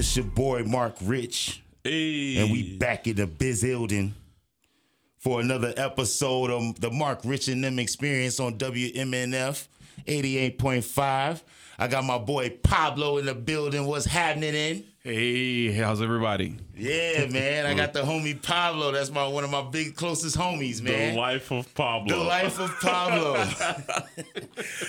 [0.00, 2.38] It's your boy Marq Rich, Hey.
[2.38, 4.14] and we back in the biz building
[5.18, 9.68] for another episode of the Marq Rich and them experience on WMNF
[10.08, 11.42] 88.5.
[11.78, 13.84] I got my boy Pablo in the building.
[13.84, 14.84] What's happening in?
[15.02, 16.58] Hey, how's everybody?
[16.76, 17.64] Yeah, man.
[17.64, 18.92] I got the homie Pablo.
[18.92, 21.14] That's my one of my big closest homies, man.
[21.14, 22.18] The life of Pablo.
[22.18, 23.36] The life of Pablo.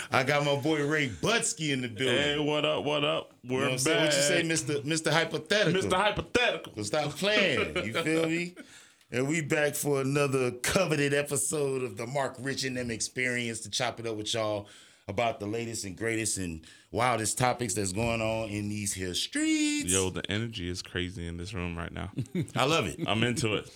[0.11, 2.17] I got my boy Ray Butsky in the building.
[2.17, 2.83] Hey, what up?
[2.83, 3.31] What up?
[3.47, 3.99] We're You know back.
[3.99, 4.83] What you say, Mr.
[4.83, 5.13] Mr.
[5.13, 5.81] Hypothetical?
[5.81, 5.93] Mr.
[5.93, 6.73] Hypothetical.
[6.75, 7.77] So stop playing.
[7.85, 8.55] You feel me?
[9.13, 13.69] And we back for another coveted episode of the Marq Rich and them experience to
[13.69, 14.69] chop it up with y'all
[15.11, 19.91] about the latest and greatest and wildest topics that's going on in these here streets.
[19.91, 22.09] Yo, the energy is crazy in this room right now.
[22.55, 22.99] I love it.
[23.05, 23.71] I'm into it.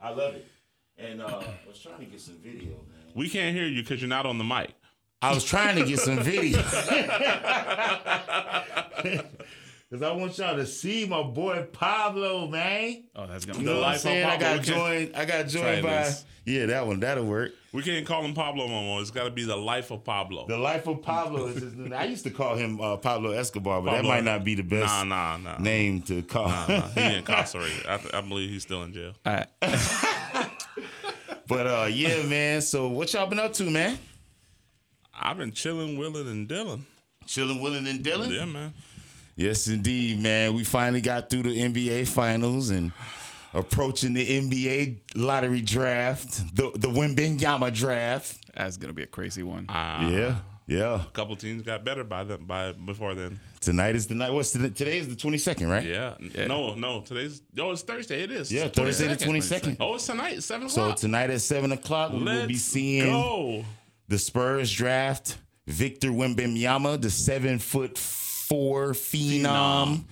[0.00, 0.46] I love it.
[0.98, 3.12] And uh, I was trying to get some video, man.
[3.14, 4.74] We can't hear you because you're not on the mic.
[5.22, 6.58] I was trying to get some video.
[9.92, 13.02] Cause I want y'all to see my boy Pablo, man.
[13.16, 14.24] Oh, that's gonna You be know what I'm life of saying?
[14.24, 15.16] I got joined.
[15.16, 16.24] I got joined by this.
[16.44, 17.00] yeah, that one.
[17.00, 17.50] That'll work.
[17.72, 19.00] We can't call him Pablo no more.
[19.00, 20.46] It's got to be the life of Pablo.
[20.46, 21.92] The life of Pablo is his name.
[21.92, 24.86] I used to call him uh, Pablo Escobar, but that might not be the best
[24.92, 25.58] Nah, nah, nah.
[25.58, 26.46] name to call.
[26.48, 26.88] Nah, nah.
[26.90, 27.84] He incarcerated.
[27.88, 29.14] I, th- I believe he's still in jail.
[29.26, 29.46] All right.
[31.48, 32.60] but uh, yeah, man.
[32.62, 33.98] So what y'all been up to, man?
[35.20, 36.86] I've been chilling, willing, and dealing.
[37.26, 38.30] Chilling, willing, and Dylan.
[38.30, 38.72] Yeah, man.
[39.36, 40.54] Yes, indeed, man.
[40.54, 42.92] We finally got through the NBA finals and
[43.54, 48.38] approaching the NBA lottery draft, the the Wembanyama draft.
[48.54, 49.68] That's gonna be a crazy one.
[49.68, 51.02] Uh, yeah, yeah.
[51.02, 53.40] A couple teams got better by them by before then.
[53.60, 54.32] Tonight is the night.
[54.32, 54.70] What's today?
[54.70, 55.84] Today is the twenty second, right?
[55.84, 56.14] Yeah.
[56.46, 57.02] No, no.
[57.02, 58.22] Today's oh, it's Thursday.
[58.22, 58.50] It is.
[58.52, 59.76] Yeah, Thursday the 22nd.
[59.80, 60.98] Oh, it's tonight, seven o'clock.
[60.98, 63.64] So tonight at seven o'clock, we Let's will be seeing go.
[64.08, 67.98] the Spurs draft Victor Wembanyama, the seven foot
[68.50, 70.04] four phenom,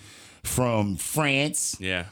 [0.44, 1.76] from France.
[1.80, 2.04] Yeah.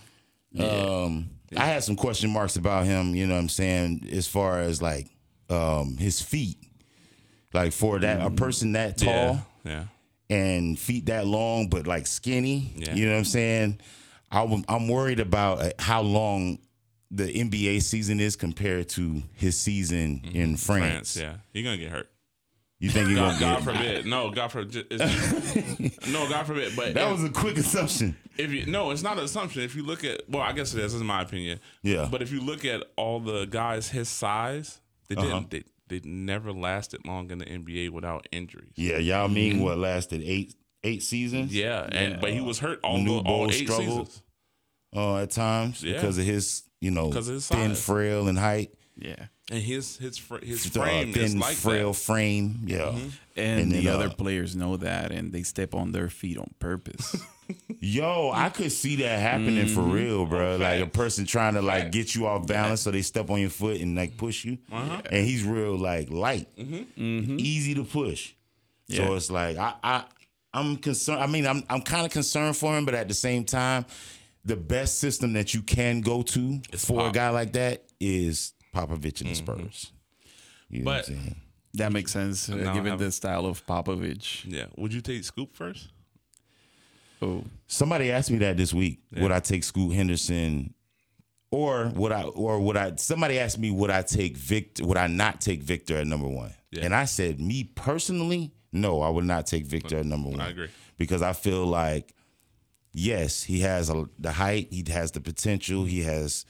[0.59, 3.14] Um, I had some question marks about him.
[3.14, 5.06] You know what I'm saying, as far as like
[5.48, 6.59] um, his feet,
[7.54, 9.84] like for that a person that tall Yeah.
[10.28, 12.72] and feet that long, but like skinny.
[12.76, 12.94] Yeah.
[12.94, 13.81] You know what I'm saying?
[14.31, 16.58] I'm, I'm worried about uh, how long
[17.12, 21.14] the NBA season is compared to his season in France.
[21.14, 21.16] France.
[21.16, 21.37] Yeah.
[21.53, 22.10] He's gonna get hurt.
[22.78, 23.75] You think he's God, gonna God get?
[23.78, 24.06] forbid.
[24.06, 24.87] No, God forbid.
[24.91, 26.76] It's, no, God forbid.
[26.76, 28.16] But That if, was a quick assumption.
[28.37, 29.62] if you no, it's not an assumption.
[29.62, 30.92] If you look at well, I guess it is.
[30.92, 31.60] This is my opinion.
[31.82, 32.09] Yeah.
[32.10, 35.32] But if you look at all the guys his size, they didn't.
[35.32, 35.44] Uh-huh.
[35.50, 38.72] They, they never lasted long in the NBA without injuries.
[38.76, 40.54] Yeah, y'all mean what lasted eight
[40.84, 41.50] eight seasons?
[41.53, 41.58] Mm-hmm.
[41.58, 44.08] Yeah, and but he was hurt all New the, all Bull eight struggled.
[44.08, 44.22] seasons.
[44.94, 45.94] Uh, at times Yeah.
[45.94, 48.72] because of his, you know, 'Cause of his thin, frail, and height.
[48.97, 49.26] yeah.
[49.50, 51.98] And his his fr- his Uh, frame thin, is like frail that.
[51.98, 52.60] frame.
[52.66, 52.78] Yeah.
[52.78, 53.08] Mm-hmm.
[53.36, 56.36] And, And the then, other uh, players know that, and they step on their feet
[56.38, 57.14] on purpose.
[57.78, 60.56] Yo, I could see that happening for real, bro.
[60.56, 63.50] like a person trying to like get you off balance, so they step on your
[63.50, 64.58] foot and like push you.
[64.72, 65.02] Uh-huh.
[65.12, 67.36] And he's real like light, Mm-hmm.
[67.38, 68.32] easy to push.
[68.88, 70.04] So it's like I, I,
[70.54, 71.20] I'm concerned.
[71.20, 73.84] I mean, I'm I'm kind of concerned for him, but at the same time,
[74.44, 79.20] the best system that you can go to for a guy like that is Popovich
[79.20, 79.92] and the Spurs.
[80.69, 81.37] You know what I'm But- saying?
[81.75, 84.44] that makes sense, uh, given the style of Popovich.
[84.47, 84.66] Yeah.
[84.76, 85.88] Would you take Scoot first?
[87.22, 89.00] Oh, Somebody asked me that this week.
[89.16, 90.75] Would I take Scoot Henderson,
[91.50, 92.97] or would I, or would I?
[92.97, 94.84] Somebody asked me, would I take Victor?
[94.87, 96.53] Would I not take Victor at number one?
[96.70, 96.84] Yeah.
[96.84, 100.41] And I said, me personally, no, I would not take Victor at number one.
[100.41, 100.69] I agree.
[100.98, 102.14] because I feel like,
[102.93, 106.44] yes, he has a, the height, he has the potential, he has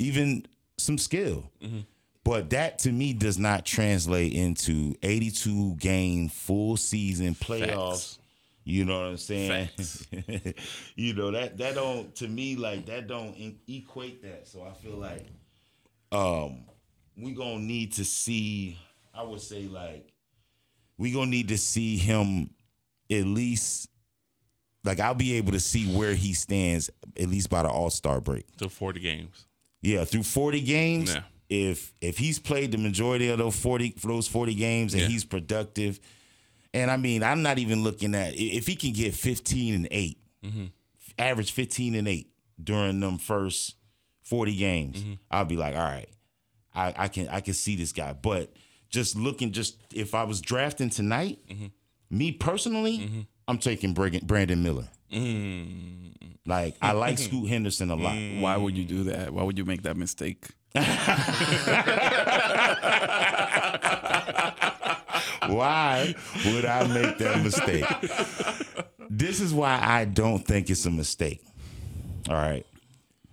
[0.00, 0.46] even
[0.78, 1.50] some skill.
[1.62, 1.80] Mm-hmm.
[2.24, 7.90] But that to me does not translate into 82 game full season playoffs.
[7.90, 8.18] Facts.
[8.64, 9.70] You know what I'm saying?
[10.94, 13.34] You know that that don't to me like that don't
[13.66, 14.46] equate that.
[14.46, 15.26] So I feel like
[16.12, 16.64] um
[17.16, 18.78] we gonna need to see.
[19.14, 20.12] I would say like
[20.98, 22.50] we gonna need to see him
[23.10, 23.88] at least.
[24.84, 28.20] Like I'll be able to see where he stands at least by the All Star
[28.20, 28.54] break.
[28.58, 29.46] To forty games.
[29.82, 31.14] Yeah, through 40 games.
[31.14, 31.22] Yeah.
[31.50, 35.08] If if he's played the majority of those 40 for those 40 games and Yeah.
[35.08, 35.98] he's productive,
[36.74, 40.18] and I mean, I'm not even looking at if he can get 15 and 8,
[40.44, 40.64] Mm-hmm.
[41.18, 42.30] average 15 and 8
[42.62, 43.76] during them first
[44.24, 45.12] 40 games, Mm-hmm.
[45.30, 46.08] I'll be like, all right,
[46.74, 48.12] I, I can I can see this guy.
[48.12, 48.52] But
[48.90, 51.66] just looking, just if I was drafting tonight, Mm-hmm.
[52.10, 54.88] me personally, I'm taking Brandon Miller.
[55.12, 56.12] Mm.
[56.46, 58.16] Like I like Scoot Henderson a lot.
[58.40, 59.32] why would you do that?
[59.32, 60.46] Why would you make that mistake?
[65.48, 66.14] Why
[66.46, 67.84] would I make that mistake?
[69.10, 71.42] This is why I don't think it's a mistake.
[72.28, 72.66] All right.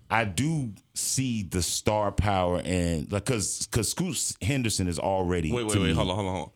[0.09, 5.65] I do see the star power and like cause cause Scoot Henderson is already Wait,
[5.65, 5.87] wait, wait.
[5.87, 6.51] me- Hold on, hold on, hold on.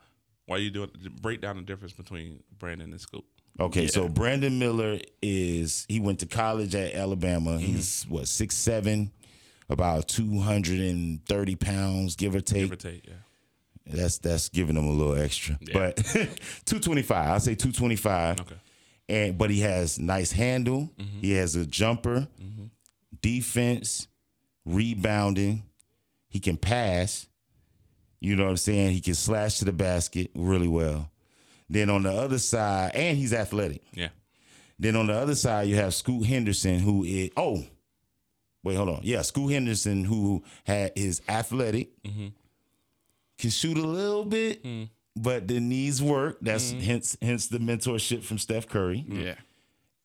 [0.45, 0.89] Why you doing?
[1.21, 3.25] Break down the difference between Brandon and Scoot.
[3.59, 7.51] Okay, so Brandon Miller is he went to college at Alabama.
[7.51, 7.59] Mm-hmm.
[7.59, 9.11] He's what six seven,
[9.69, 12.63] about two hundred and thirty pounds, give or take.
[12.63, 13.13] Give or take, yeah.
[13.85, 15.97] That's that's giving him a little extra, but
[16.65, 17.29] two twenty five.
[17.29, 18.39] I'll say two twenty five.
[18.39, 18.55] Okay.
[19.09, 20.91] And but he has nice handle.
[20.97, 21.19] Mm-hmm.
[21.19, 22.27] He has a jumper,
[23.21, 24.07] defense,
[24.65, 25.63] rebounding.
[26.29, 27.27] He can pass.
[28.19, 28.91] You know what I'm saying?
[28.91, 31.09] He can slash to the basket really well.
[31.69, 33.83] Then on the other side, and he's athletic.
[33.93, 34.09] Yeah.
[34.79, 37.63] Then on the other side, you have Scoot Henderson, who is oh,
[38.63, 42.27] wait, hold on, yeah, Scoot Henderson, who had is athletic, mm-hmm.
[43.37, 44.85] can shoot a little bit, mm-hmm.
[45.21, 46.37] but the knees work.
[46.41, 46.79] That's mm-hmm.
[46.81, 49.05] hence hence the mentorship from Steph Curry.
[49.07, 49.35] Yeah.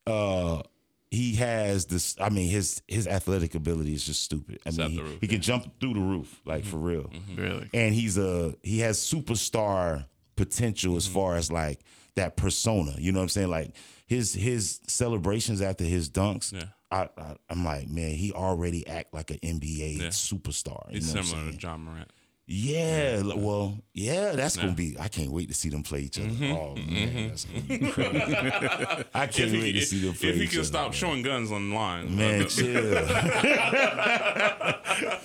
[0.06, 0.62] Uh,
[1.10, 2.16] he has this.
[2.20, 4.58] I mean, his his athletic ability is just stupid.
[4.66, 7.70] I It's mean, he, roof, he can jump through the roof like for real Really.
[7.72, 10.98] and he's a he has superstar potential Mm-hmm.
[10.98, 11.80] as far as like
[12.16, 12.94] that persona.
[12.98, 13.50] You know what I'm saying?
[13.50, 13.72] Like
[14.06, 16.52] his his celebrations after his dunks.
[16.52, 16.64] Yeah.
[16.90, 20.06] I, I I'm like, man, he already act like an NBA Yeah.
[20.08, 20.88] superstar.
[20.90, 21.58] You He's know what I'm similar to?
[21.60, 22.10] Ja Morant.
[22.46, 24.96] Yeah, l- well, yeah, that's gonna be.
[25.00, 26.28] I can't wait to see them play each other.
[26.28, 26.52] Mm-hmm.
[26.52, 28.16] Oh man, that's gonna be crazy.
[29.14, 30.84] I can't If wait to see them if, play if he each can other, stop
[30.88, 30.92] man.
[30.92, 32.94] showing guns online, Man, chill.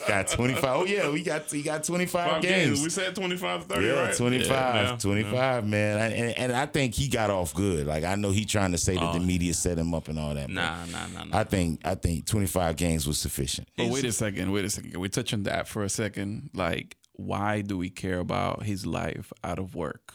[0.08, 0.64] got 25.
[0.64, 2.68] Oh yeah, we got he got 25 five games.
[2.68, 2.84] games.
[2.84, 4.16] We said 25 30, Yeah, right?
[4.16, 4.96] 25, Yeah.
[4.98, 6.12] 25, man.
[6.14, 7.86] And, and I think he got off good.
[7.88, 10.34] Like I know he trying to say that the media set him up and all
[10.34, 10.48] that.
[10.48, 11.38] but Nah, nah, nah, nah.
[11.38, 13.68] I think I think 25 games was sufficient.
[13.78, 14.92] But wait a second, wait a second.
[14.92, 16.50] Can we touch on that for a second?
[16.54, 20.14] Like, why do we care about his life out of work?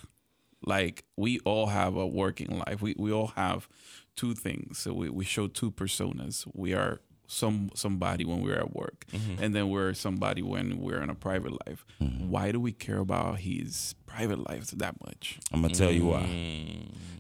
[0.67, 2.81] Like, we all have a working life.
[2.81, 3.69] We we all have
[4.17, 4.79] two things.
[4.79, 6.47] So we, we show two personas.
[6.55, 9.05] We are some somebody when we're at work,
[9.41, 11.85] and then we're somebody when we're in a private life.
[11.99, 15.39] Why do we care about his private life that much?
[15.53, 16.11] I'm gonna tell you Mm.
[16.11, 16.27] why.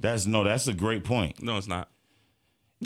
[0.00, 1.42] That's no, that's a great point.
[1.42, 1.88] no, it's not.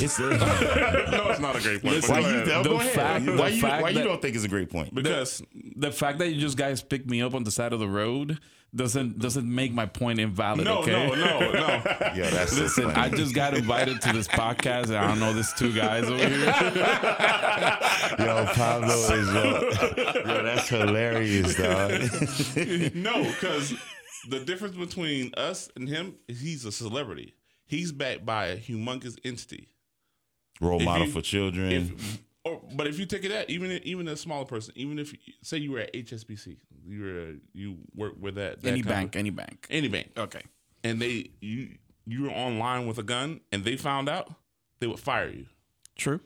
[0.01, 2.01] It's No, it's not a great point.
[2.03, 2.47] but why you ahead.
[2.47, 2.93] go The ahead.
[2.93, 4.95] fact- why the you fact why you don't think it's a great point?
[4.95, 5.43] because
[5.77, 8.39] The fact that you just guys picked me up on the side of the road
[8.75, 10.65] doesn't doesn't make my point invalid.
[10.67, 10.93] no, okay?
[10.93, 11.59] no, no, no.
[12.15, 12.97] yeah, that's so Listen, funny.
[12.97, 14.85] I just got invited to this podcast.
[14.89, 16.29] And I don't know these two guys over here.
[18.19, 19.71] Yo, Pablo is yo,
[20.27, 22.95] yo, that's hilarious, dog.
[22.95, 23.73] no, because
[24.29, 27.35] the difference between us and him is he's a celebrity.
[27.67, 29.69] He's backed by a humongous entity.
[30.61, 31.73] Role If model you- for children.
[31.73, 35.15] If, or, but if you take it that, even even a smaller person, even if
[35.43, 36.57] say you were at HSBC,
[36.87, 39.67] you were you work with that, that Any kind of- bank, any bank.
[39.71, 40.43] any bank, Okay.
[40.85, 41.77] and they you
[42.07, 44.33] you were online with a gun, and they found out,
[44.81, 45.47] they would fire you.
[45.97, 46.21] True.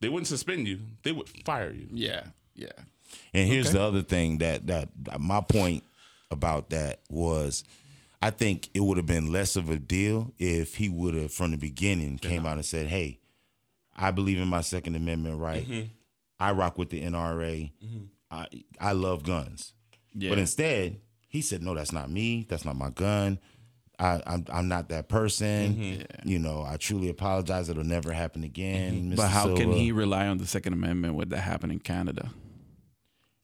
[0.00, 1.88] They wouldn't suspend you; they would fire you.
[1.90, 2.26] Yeah.
[2.54, 2.68] Yeah.
[3.34, 4.88] And here's the other thing that that
[5.18, 5.82] my point
[6.30, 7.64] about that was
[8.22, 11.50] I think it would have been less of a deal if he would have from
[11.52, 13.18] the beginning came out and said, "Hey,
[13.96, 15.66] I believe in my second amendment right.
[15.66, 15.86] Mm-hmm.
[16.38, 17.72] I rock with the NRA.
[17.84, 18.04] Mm-hmm.
[18.30, 18.46] I
[18.80, 19.72] I love guns."
[20.14, 20.30] Yeah.
[20.30, 22.46] But instead, he said, "No, that's not me.
[22.48, 23.38] That's not my gun.
[23.98, 25.74] I, I'm I'm not that person.
[25.74, 26.28] Mm-hmm.
[26.28, 27.68] You know, I truly apologize.
[27.68, 29.16] It'll never happen again." Mr.
[29.16, 32.30] but how can he rely on the Second Amendment when that happened in Canada?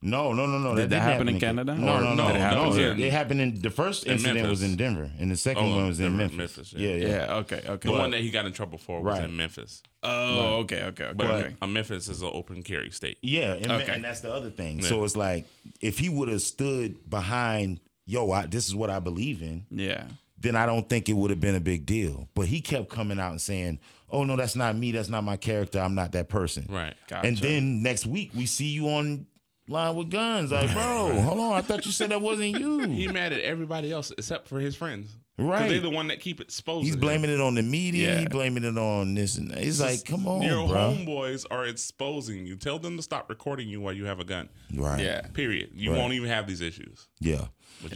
[0.05, 0.75] No, no, no, no.
[0.75, 1.77] Did that didn't happen in Canada?
[1.77, 2.27] No, Or no, no.
[2.27, 5.31] did it no, it, it happened in the first In incident was in Denver, and
[5.31, 6.37] the second Oh, one was in Denver, Memphis.
[6.39, 6.97] Memphis, yeah, yeah.
[6.97, 7.09] yeah.
[7.27, 7.35] Yeah.
[7.37, 7.63] Okay.
[7.69, 7.89] Okay.
[7.89, 9.25] The one that he got in trouble for was Right.
[9.29, 10.83] in Memphis, oh, okay.
[10.87, 11.05] Okay.
[11.05, 11.13] Okay.
[11.15, 11.55] but okay.
[11.63, 13.19] uh, Memphis is an open carry state.
[13.23, 13.93] Yeah, and, Okay.
[13.95, 14.83] and that's the other thing.
[14.83, 15.47] So it's like
[15.81, 20.05] if he would have stood behind, yo, I, this is what I believe in, Yeah.
[20.37, 22.29] then I don't think it would have been a big deal.
[22.35, 23.79] But he kept coming out and saying,
[24.11, 24.91] "Oh no, that's not me.
[24.91, 25.79] That's not my character.
[25.79, 26.95] I'm not that person." Right.
[27.07, 27.29] Gotcha.
[27.29, 29.27] And then next week we see you on
[29.69, 30.51] line with guns.
[30.53, 31.53] Like, bro, hold on.
[31.53, 32.81] I thought you said that wasn't you.
[32.89, 35.09] He mad at everybody else except for his friends.
[35.39, 35.69] Right.
[35.71, 36.85] They're the one that keep exposing.
[36.85, 37.01] He's him.
[37.01, 38.13] blaming it on the media.
[38.15, 38.21] Yeah.
[38.21, 39.59] He blaming it on this and that.
[39.65, 40.77] It's like, come on, Your bro.
[40.95, 42.55] homeboys are exposing you.
[42.55, 44.51] Tell them to stop recording you while you have a gun.
[44.75, 45.01] Right.
[45.01, 45.23] Yeah.
[45.33, 45.71] Period.
[45.75, 45.99] You Right.
[45.99, 47.09] won't even have these issues.
[47.19, 47.47] Yeah.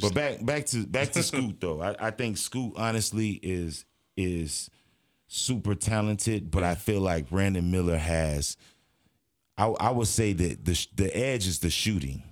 [0.01, 1.81] But back back to back to Scoot though.
[1.83, 3.85] I, I think Scoot honestly is
[4.17, 4.71] is
[5.29, 8.57] super talented, but I feel like Brandon Miller has.
[9.59, 12.23] I I would say that the the edge is the shooting.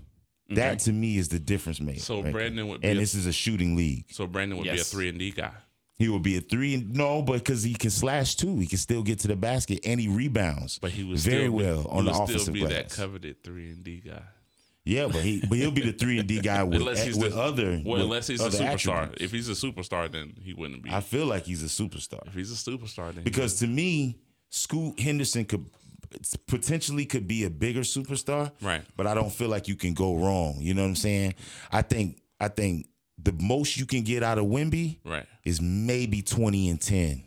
[0.50, 2.00] That to me is the difference maker.
[2.00, 4.04] So right Brandon would be and a- this is a shooting league.
[4.10, 5.52] So Brandon would be a three and D guy.
[5.96, 6.74] He would be a three.
[6.74, 9.80] and No, but because he can slash too, he can still get to the basket
[9.84, 10.78] and he rebounds.
[10.78, 12.72] But he was very still, well he on the would offensive still be glass.
[12.72, 14.22] that coveted three and D guy.
[14.84, 17.32] Yeah, but he but he'll be the three and D guy with, Unless he's with
[17.32, 18.96] the, other well, with unless he's a superstar.
[19.04, 19.22] attributes.
[19.24, 20.90] If he's a superstar, then he wouldn't be.
[20.90, 24.18] I feel like he's a superstar if he's a superstar, then he because to me,
[24.50, 25.83] Scoot Henderson could it's
[26.46, 28.52] potentially could be a bigger superstar.
[28.62, 28.82] Right.
[28.96, 30.56] But I don't feel like you can go wrong.
[30.60, 31.34] You know what I'm saying?
[31.72, 32.88] I think I think
[33.22, 35.26] the most you can get out of Wemby Right.
[35.44, 37.22] is maybe 20 and 10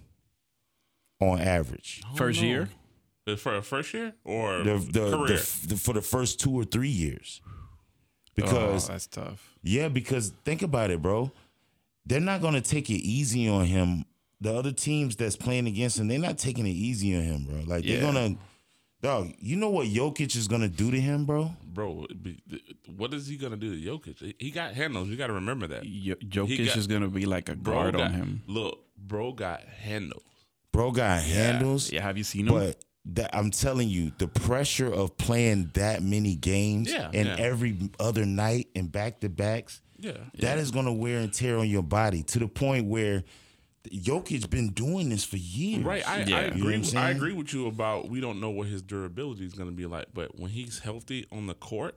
[1.21, 2.01] on average.
[2.15, 2.47] First no.
[2.47, 2.69] year.
[3.37, 5.37] For a first year or The, the, the, career?
[5.67, 7.41] the, for the first two or three years.
[7.43, 7.51] Oh,
[8.35, 9.57] because oh, that's tough.
[9.63, 11.31] Yeah, because think about it, bro.
[12.05, 14.05] They're not gonna take it easy on him.
[14.39, 17.63] The other teams that's playing against him, they're not taking it easy on him, bro.
[17.65, 17.99] Like Yeah.
[17.99, 18.37] they're gonna,
[19.01, 19.33] dog.
[19.39, 21.51] You know what Jokic is gonna do to him, bro?
[21.63, 22.07] Bro,
[22.95, 24.35] what is he gonna do to Jokic?
[24.39, 25.09] He got handles.
[25.09, 25.85] You got to remember that.
[25.85, 28.41] Yo- Jokic got- is gonna be like a guard got, on him.
[28.47, 30.23] Look, bro got handles.
[30.71, 32.53] Bro got handles, Yeah, have you seen him?
[32.53, 37.35] but that I'm telling you, the pressure of playing that many games Yeah, and yeah.
[37.39, 40.17] every other night and back to backs, Yeah.
[40.39, 43.23] that is gonna wear and tear on your body to the point where
[43.91, 45.83] Jokic been doing this for years.
[45.83, 46.37] Right, I, Yeah.
[46.37, 46.75] I You know agree.
[46.75, 47.17] I'm I saying?
[47.17, 50.07] agree with you about we don't know what his durability is going to be like,
[50.13, 51.95] but when he's healthy on the court,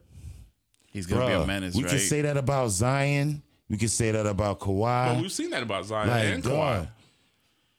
[0.93, 1.91] He's gonna be Bruh, a menace, we right?
[1.91, 3.45] can say that about Zion.
[3.69, 5.15] We can say that about Kawhi.
[5.15, 6.49] but we've seen that about Zion like, and Kawhi.
[6.81, 6.89] dog,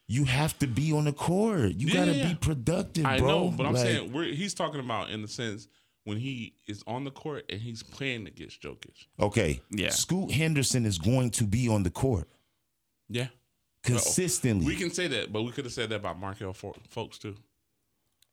[0.07, 1.73] you have to be on the court.
[1.73, 2.27] You Yeah, got to yeah.
[2.29, 3.27] be productive, I bro.
[3.27, 5.67] know, but I'm Like, saying we're, he's talking about in the sense
[6.05, 9.07] when he is on the court and he's playing against Jokic.
[9.19, 9.89] okay, Yeah.
[9.89, 12.29] Scoot Henderson is going to be on the court
[13.09, 13.27] Yeah,
[13.83, 14.65] consistently.
[14.65, 17.35] we can say that, but we could have said that about Markelle Fo- Fultz too.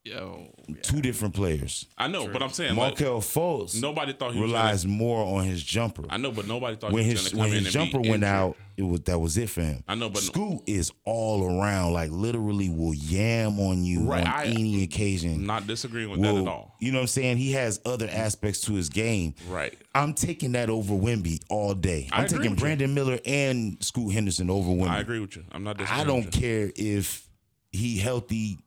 [0.08, 1.86] Yo, Two different players.
[1.96, 5.44] I know, but I'm saying like, Markelle Fultz nobody thought he relies Gonna, more on
[5.44, 6.04] his jumper.
[6.08, 8.24] I know, but nobody thought when he was his come when his jumper went injured.
[8.28, 9.82] out, it was that was it for him.
[9.88, 14.26] I know, but- Scoot is all around, like literally will yam on you Right, on
[14.26, 15.46] I- any occasion.
[15.46, 16.74] Not disagreeing with Will- that at all.
[16.80, 17.36] You know what I'm saying?
[17.38, 19.34] He has other aspects to his game.
[19.48, 19.76] Right.
[19.94, 22.08] I'm taking that over Wemby all day.
[22.12, 22.56] I'm taking with you.
[22.56, 24.88] Brandon Miller and Scoot Henderson over Wemby.
[24.90, 25.44] I agree with you.
[25.52, 26.00] I'm not disagreeing.
[26.02, 27.28] I don't care if
[27.72, 28.58] he healthy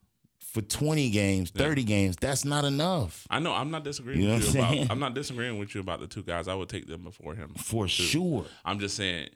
[0.52, 2.18] for 20 games, 30 games.
[2.18, 3.26] That's not enough.
[3.30, 3.54] I know.
[3.54, 4.92] I'm not disagreeing You know with you I'm about.
[4.92, 6.50] I'm not disagreeing with you about the two guys.
[6.50, 7.54] I would take them before him.
[7.56, 7.90] For too.
[7.90, 8.46] sure.
[8.66, 9.30] I'm just saying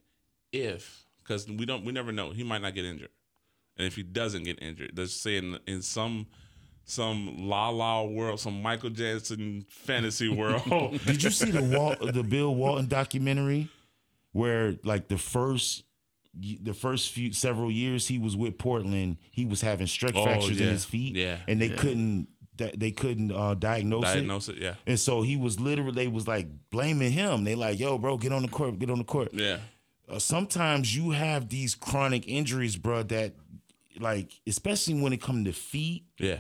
[0.52, 2.32] if because we don't we never know.
[2.32, 3.10] He might not get injured,
[3.78, 6.28] and if he doesn't get injured, let's say in, in some
[6.84, 11.00] some la la world, some Michael Jackson fantasy world.
[11.06, 13.70] Did you see the Walt, the Bill Walton documentary
[14.34, 15.85] where like the first
[16.40, 20.60] the first few several years he was with Portland, he was having stress Oh, fractures
[20.60, 21.38] in his feet, Yeah.
[21.48, 22.28] and they couldn't
[22.58, 24.14] they couldn't uh, diagnose, it.
[24.14, 24.58] Diagnose it.
[24.58, 24.76] Yeah.
[24.88, 27.44] And so he was literally they was like blaming him.
[27.44, 29.34] They like, yo, bro, get on the court, get on the court.
[29.34, 29.58] Yeah.
[30.10, 33.34] Uh, sometimes you have these chronic injuries, bro, that
[34.00, 36.40] like especially when it comes to feet, Yeah.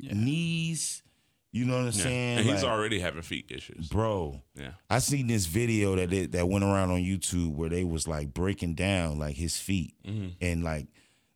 [0.00, 1.02] knees,
[1.52, 1.90] you know what I'm Yeah.
[2.02, 2.38] saying?
[2.38, 3.88] And he's Like, already having feet issues.
[3.88, 4.42] bro.
[4.58, 4.72] Yeah.
[4.90, 8.34] I seen this video that they, that went around on YouTube where they was like
[8.34, 10.28] breaking down like his feet Mm-hmm.
[10.40, 10.88] and like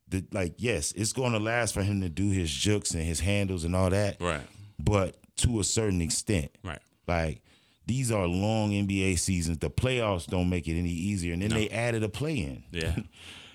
[0.07, 3.19] the like yes, it's going to last for him to do his jukes and his
[3.21, 4.41] handles and all that, Right.
[4.77, 6.51] but to a certain extent.
[6.63, 6.81] Right.
[7.07, 7.41] Like
[7.87, 9.57] these are long NBA seasons.
[9.57, 12.63] The playoffs don't make it any easier, and then they added a play in.
[12.71, 12.95] Yeah.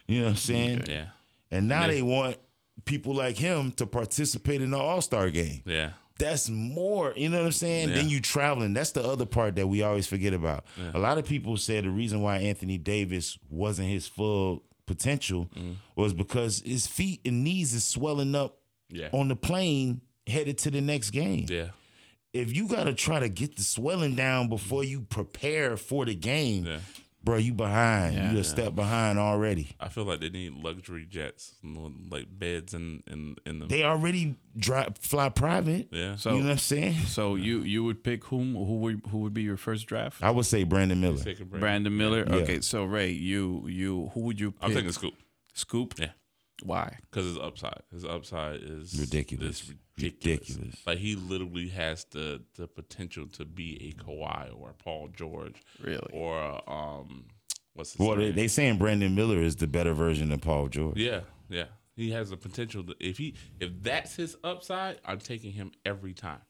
[0.09, 0.85] You know what I'm saying?
[0.89, 1.07] Yeah.
[1.51, 1.87] And now Yeah.
[1.89, 2.37] they want
[2.85, 5.63] people like him to participate in the All Star game.
[5.67, 5.91] Yeah.
[6.19, 7.91] That's more, you know what I'm saying?
[7.91, 8.73] Then you traveling.
[8.73, 10.65] That's the other part that we always forget about.
[10.95, 15.73] A lot of people said the reason why Anthony Davis wasn't his full potential Mm-hmm.
[15.95, 18.59] was because his feet and knees is swelling up
[18.89, 19.09] Yeah.
[19.13, 21.47] on the plane headed to the next game.
[21.49, 21.69] Yeah.
[22.33, 26.15] If you got to try to get the swelling down before you prepare for the
[26.15, 26.79] game, Yeah.
[27.27, 28.15] Bro, you behind.
[28.15, 28.33] Yeah.
[28.33, 29.71] you a step behind already.
[29.81, 31.55] I feel like they need luxury jets,
[32.09, 33.67] like beds in in in them.
[33.69, 35.89] They already drive, fly private.
[35.91, 36.15] yeah.
[36.15, 36.95] So- you know what I'm saying?
[37.07, 40.23] So you you would pick whom who would who would be your first draft?
[40.23, 41.19] I would say Brandon Miller.
[41.19, 41.61] Take a break.
[41.61, 42.25] Brandon Miller.
[42.29, 42.37] Yeah.
[42.37, 44.63] Okay, so Ray, you you who would you pick?
[44.63, 45.15] I'm taking Scoot
[45.53, 45.95] Scoot.
[45.99, 46.11] Yeah.
[46.63, 46.97] Why?
[47.11, 49.63] because his upside, his upside is Ridiculous.
[49.63, 50.49] is ridiculous.
[50.49, 50.87] Ridiculous.
[50.87, 55.63] Like he literally has the the potential to be a Kawhi or a Paul George,
[55.83, 56.09] Really?
[56.13, 57.27] or a, um,
[57.75, 58.35] what's his Well, they, name?
[58.37, 60.97] they saying Brandon Miller is the better version of Paul George.
[60.97, 61.21] yeah,
[61.51, 61.67] yeah.
[61.95, 62.85] He has the potential.
[62.85, 66.41] To, if he if that's his upside, I'm taking him every time.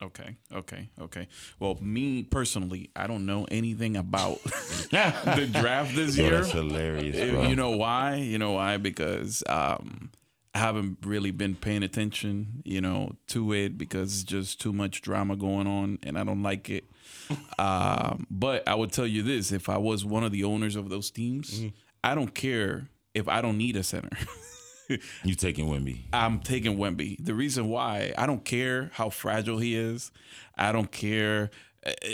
[0.00, 1.26] Okay, okay, okay.
[1.58, 4.40] Well, me personally, I don't know anything about
[4.90, 6.36] the draft this Yo, year.
[6.36, 7.42] that's hilarious, bro.
[7.42, 8.14] You know why?
[8.16, 8.76] You know why?
[8.76, 10.10] Because um,
[10.54, 15.02] I haven't really been paying attention, you know, to it because it's just too much
[15.02, 16.84] drama going on, and I don't like it.
[17.58, 20.90] um, but I would tell you this: if I was one of the owners of
[20.90, 21.60] those teams,
[22.04, 24.16] I don't care if I don't need a center.
[25.24, 26.00] you taking Wemby.
[26.12, 27.16] I'm taking Wemby.
[27.24, 30.10] The reason why I don't care how fragile he is,
[30.56, 31.50] I don't care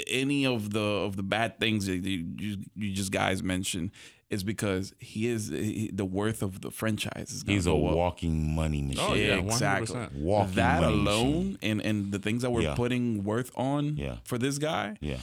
[0.08, 3.90] any of the of the bad things that you you, you just guys mentioned.
[4.30, 7.78] is because he is he, the worth of the franchise is He's a up.
[7.78, 9.04] walking money machine.
[9.06, 9.94] Oh, yeah, exactly.
[9.94, 10.12] 100%.
[10.16, 11.58] Walking that money alone machine.
[11.62, 12.74] and and the things that we're Yeah.
[12.74, 14.16] putting worth on Yeah.
[14.24, 15.18] for this guy Yeah.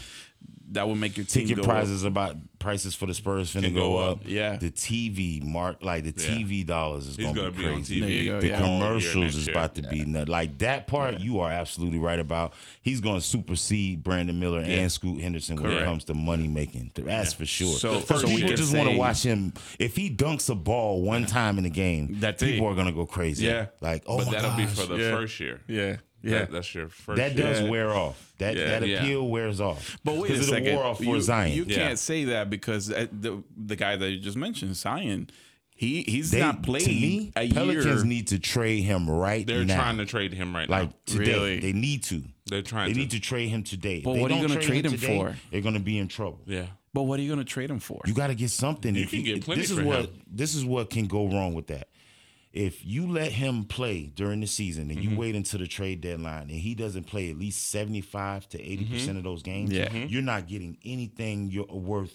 [0.71, 1.69] That would make your team Ticket go up.
[1.69, 4.17] prices about prices for the Spurs finna go, go up.
[4.19, 4.23] up.
[4.25, 4.55] Yeah.
[4.57, 6.29] The TV mark like the Yeah.
[6.35, 7.99] TV dollars is gonna, gonna be be on crazy.
[7.99, 8.25] There you TV.
[8.27, 8.59] go, The yeah.
[8.61, 10.29] commercials is about to be nut.
[10.29, 12.53] Like that part, you are absolutely right about.
[12.81, 16.91] He's going to supersede Brandon Miller and Scoot Henderson when it comes to money making.
[16.95, 17.73] That's for sure.
[17.77, 19.53] So- So, so we people can just want to watch him.
[19.79, 22.93] If he dunks a ball one time in the game, that people are going to
[22.93, 23.45] go crazy.
[23.45, 23.67] Yeah.
[23.81, 25.11] like oh but my that'll be for the Yeah.
[25.11, 25.61] first year.
[25.67, 26.39] Yeah, yeah.
[26.39, 27.17] That- that's your first.
[27.17, 27.45] that year.
[27.47, 27.69] does Yeah.
[27.69, 28.33] wear off.
[28.37, 28.79] That Yeah.
[28.79, 29.03] that Yeah.
[29.03, 29.97] appeal wears off.
[30.03, 30.67] But wait a second.
[30.67, 31.53] It wore off for you, Zion.
[31.55, 35.29] You can't say that because uh, the the guy that you just mentioned, Zion,
[35.75, 38.03] he he's They, not played to me, a Pelicans year.
[38.05, 39.53] need to trade him right now.
[39.53, 39.75] They're now.
[39.75, 40.79] trying to trade him right now.
[40.81, 40.95] like now.
[41.05, 41.31] today.
[41.33, 41.59] Really?
[41.59, 42.23] They need to.
[42.47, 42.99] They're trying They to.
[42.99, 44.01] need to trade him today.
[44.03, 45.35] But they what are you gonna trade him today, for?
[45.51, 46.41] They're going to be in trouble.
[46.45, 46.65] yeah.
[46.93, 48.01] but what are you going to trade him for?
[48.05, 48.93] You got to get something.
[48.93, 50.21] You If can get plenty This is for what him.
[50.29, 51.87] this is what can go wrong with that.
[52.53, 55.11] If you let him play during the season and Mm-hmm.
[55.11, 58.61] you wait until the trade deadline and he doesn't play at least seventy five to
[58.61, 58.93] eighty Mm-hmm.
[58.93, 59.93] percent of those games, Yeah.
[59.93, 62.13] you're not getting anything you're worth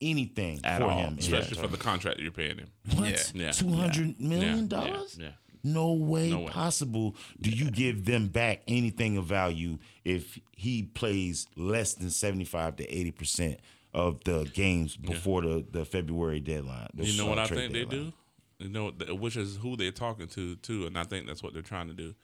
[0.00, 0.98] anything At for all.
[0.98, 1.16] him.
[1.18, 2.68] Especially that for the contract that you're paying him.
[2.94, 3.52] what Yeah.
[3.52, 4.66] two hundred million Yeah.
[4.68, 5.18] dollars?
[5.20, 5.28] Yeah.
[5.64, 6.48] No way, No way.
[6.50, 12.76] possible do you give them back anything of value if he plays less than 75
[12.76, 13.58] to 80%
[13.92, 16.88] of the games before the, the February deadline.
[16.94, 18.12] the, You know uh, what I trade think they do?
[18.58, 21.62] You know, which is who they're talking to too, and I think that's what they're
[21.62, 22.14] trying to do.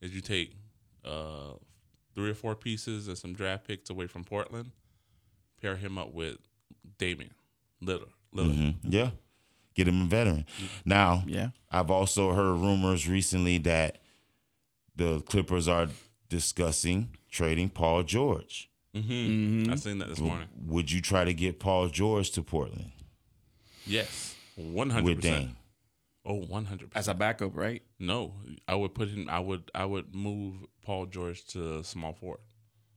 [0.00, 0.54] Is you take
[1.04, 1.52] uh,
[2.14, 4.70] three or four pieces and some draft picks away from Portland,
[5.60, 6.36] pair him up with
[6.98, 7.34] Damian
[7.82, 8.08] Lillard.
[8.34, 8.54] Lillard.
[8.56, 8.74] Mhm.
[8.84, 9.10] Yeah.
[9.74, 10.46] Get him a veteran.
[10.84, 11.50] Now, Yeah.
[11.70, 14.02] I've also heard rumors recently that
[14.96, 15.88] the Clippers are
[16.28, 18.68] discussing trading Paul George.
[18.94, 20.48] I seen that this morning.
[20.66, 22.92] Would you try to get Paul George to Portland
[23.86, 25.56] Yes, one hundred with percent.
[26.24, 26.34] Dame?
[26.34, 27.82] Oh, one hundred As a backup, right?
[27.98, 28.34] No,
[28.68, 29.28] I would put him.
[29.30, 29.70] I would.
[29.74, 30.54] I would move
[30.84, 32.40] Paul George to small forward.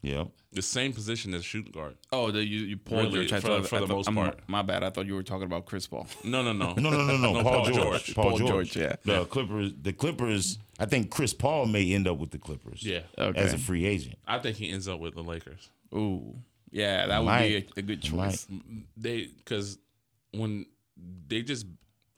[0.01, 1.95] Yeah, The same position as shooting guard.
[2.11, 3.33] Oh, the, you you Paul Really, George.
[3.33, 4.39] I for- thought- for I the thought- most I'm- part.
[4.47, 4.83] My bad.
[4.83, 6.05] I thought you were talking about Chris Paul.
[6.23, 7.41] No, no, no, No, no, no, no.
[7.43, 8.13] Paul, George.
[8.13, 8.71] Paul, Paul George.
[8.71, 8.95] George, yeah.
[9.03, 9.71] The Clippers.
[9.81, 10.59] The Clippers.
[10.77, 12.83] I think Chris Paul may end up with the Clippers.
[12.83, 13.39] Yeah, Okay.
[13.39, 14.19] As a free agent.
[14.27, 15.69] I think he ends up with the Lakers.
[15.95, 16.35] Ooh,
[16.69, 17.47] yeah, that would Might.
[17.47, 18.45] be a, a good choice.
[18.95, 19.79] They because
[20.33, 20.67] when
[21.27, 21.65] they just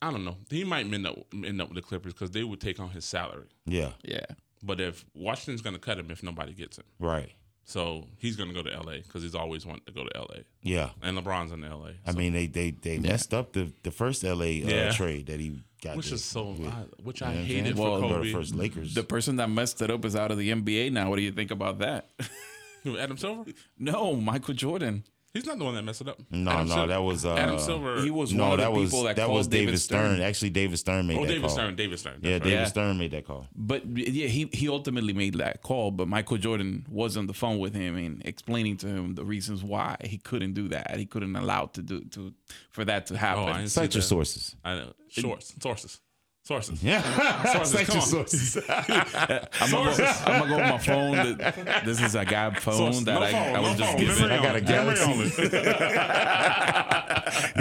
[0.01, 2.61] I don't know he might end up end up with the Clippers because they would
[2.61, 3.47] take on his salary.
[3.65, 3.91] Yeah.
[4.03, 4.25] Yeah,
[4.63, 7.31] But if Washington's going to cut him if nobody gets him, Right.
[7.65, 10.41] so he's going to go to LA because he's always wanted to go to LA,
[10.61, 10.91] Yeah.
[11.01, 11.91] and LeBron's in LA.
[12.05, 14.91] I mean, they they they messed up the the first LA uh, Yeah.
[14.91, 15.97] trade that he got.
[15.97, 16.67] which to- is so with.
[16.67, 17.75] I, which I know what I'm hated saying?
[17.75, 18.93] for Well, the first Lakers.
[18.93, 21.09] the person that messed it up is out of the NBA now.
[21.09, 22.09] What do you think about that?
[22.99, 23.51] Adam Silver.
[23.79, 25.03] no, Michael Jordan.
[25.37, 26.19] He's not the one that messed it up.
[26.31, 28.01] no, Adam no, Sil- that was uh, Adam Silver.
[28.01, 30.19] He was no, one of that the was people that, that called was David Stern.
[30.19, 31.23] Actually, David Stern made that call.
[31.23, 31.49] Oh, that David call.
[31.51, 31.75] Stern.
[31.75, 32.19] David Stern.
[32.21, 32.59] Yeah, That's David.
[32.59, 32.65] Yeah.
[32.65, 33.47] Stern made that call.
[33.55, 35.91] But yeah, he he ultimately made that call.
[35.91, 39.63] But Michael Jordan was on the phone with him and explaining to him the reasons
[39.63, 40.97] why he couldn't do that.
[40.97, 42.33] He couldn't allow to do to
[42.71, 43.43] for that to happen.
[43.43, 44.07] Oh, I didn't see Cite your that.
[44.07, 44.55] sources.
[44.65, 44.93] I know.
[45.09, 46.01] Source, sources,
[46.47, 46.81] sources.
[46.81, 47.01] Yeah,
[47.53, 48.57] Sources, cite come your sources.
[48.69, 51.37] I'm gonna, go, I'm gonna go on my phone.
[51.37, 53.05] Th- This is a guy phone Source.
[53.05, 54.01] that no I, phone, I was no just phone.
[54.01, 54.31] given.
[54.31, 54.61] I got a.
[54.61, 55.11] Galaxy.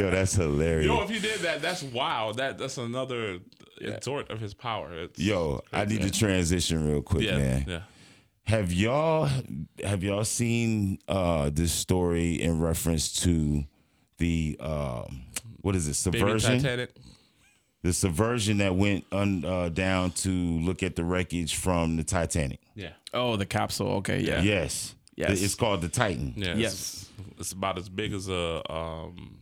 [0.01, 0.87] Yo, that's hilarious.
[0.87, 2.33] You know, if he did that, that's wow.
[2.33, 3.39] That that's another
[4.01, 4.93] sort of his power.
[4.93, 7.65] It's, Yo, I need to transition real quick, yeah, man.
[7.67, 7.81] yeah.
[8.45, 9.29] Have y'all
[9.83, 13.65] have y'all seen uh this story in reference to
[14.19, 15.23] the um
[15.63, 16.63] what is it Baby subversion?
[16.63, 16.91] Titanic.
[17.87, 22.59] The subversion that went un, uh, down to look at the wreckage from the Titanic.
[22.75, 23.93] Yeah, Oh, the capsule.
[23.99, 24.41] Okay, yeah.
[24.43, 25.41] Yes, Yes.
[25.41, 26.35] It's called the Titan.
[26.37, 26.49] yeah.
[26.55, 27.09] It's, Yes.
[27.39, 29.39] it's about as big as a um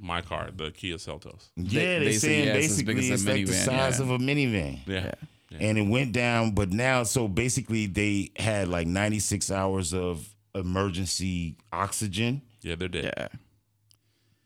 [0.00, 1.50] my car, the Kia Seltos.
[1.56, 3.52] Yeah, They- they, they say, saying yeah, it's as basically big as it's like the
[3.52, 4.04] size yeah.
[4.04, 4.78] of a minivan.
[4.86, 5.12] Yeah,
[5.60, 11.56] and it went down but now so basically they had like 96 hours of emergency
[11.72, 12.74] oxygen yeah.
[12.74, 13.14] They're dead.
[13.16, 13.28] Yeah.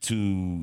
[0.05, 0.15] To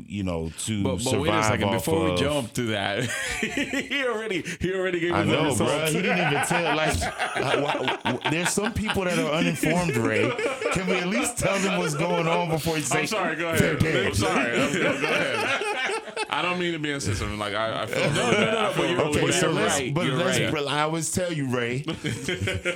[0.07, 3.03] you know to But, but survive wait a second off before we jump to that.
[3.41, 5.85] he already he already gave I us the know, bro.
[5.87, 6.75] He didn't even tell.
[6.75, 6.95] Like,
[7.35, 9.95] uh, why- there's some people that are uninformed.
[9.97, 10.29] Ray,
[10.73, 13.01] can we at least tell them what's going on before you say?
[13.01, 13.35] I'm sorry.
[13.35, 13.79] Go ahead.
[13.79, 14.05] dead.
[14.07, 14.59] I'm sorry.
[14.59, 15.57] I'm- go, go ahead.
[16.29, 17.37] I don't mean to be insensitive.
[17.37, 18.55] Like I, I feel really bad.
[18.57, 20.51] I feel but you're- Okay, so let's, right, but you're let's, right.
[20.51, 21.83] br- I always tell you, Ray,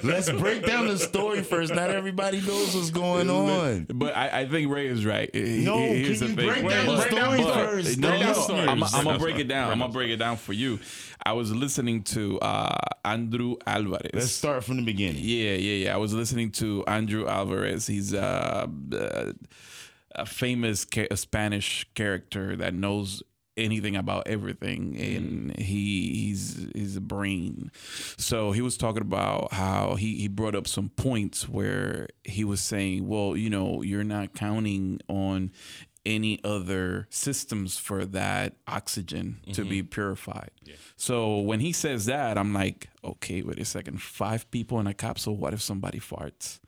[0.03, 1.73] let's break down the story first.
[1.73, 3.85] Not everybody knows what's going on.
[3.93, 5.29] But I, I think Ray is right.
[5.33, 7.43] No, here's can you break down the Break down the story.
[7.43, 7.97] first?
[7.97, 8.45] No, no.
[8.67, 9.71] I'm, I'm gonna break it down.
[9.71, 10.79] I'm gonna break it down for you.
[11.25, 14.11] I was listening to uh, Andrew Alvarez.
[14.13, 15.23] Let's start from the beginning.
[15.23, 15.93] Yeah, yeah, yeah.
[15.93, 17.87] I was listening to Andrew Alvarez.
[17.87, 19.33] He's uh, uh,
[20.11, 23.23] a famous ca- a Spanish character that knows
[23.57, 27.71] anything about everything and he he's he's a brain
[28.17, 32.59] so he was talking about how he he brought up some points where he was
[32.59, 35.49] saying well you know you're not counting on
[36.05, 39.87] any other systems for that oxygen to be mm-hmm.
[39.87, 40.51] purified.
[40.97, 44.01] So when he says that i'm like okay wait a second.
[44.01, 46.59] Five people in a capsule what if somebody farts?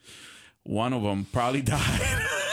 [0.63, 2.46] One of them probably died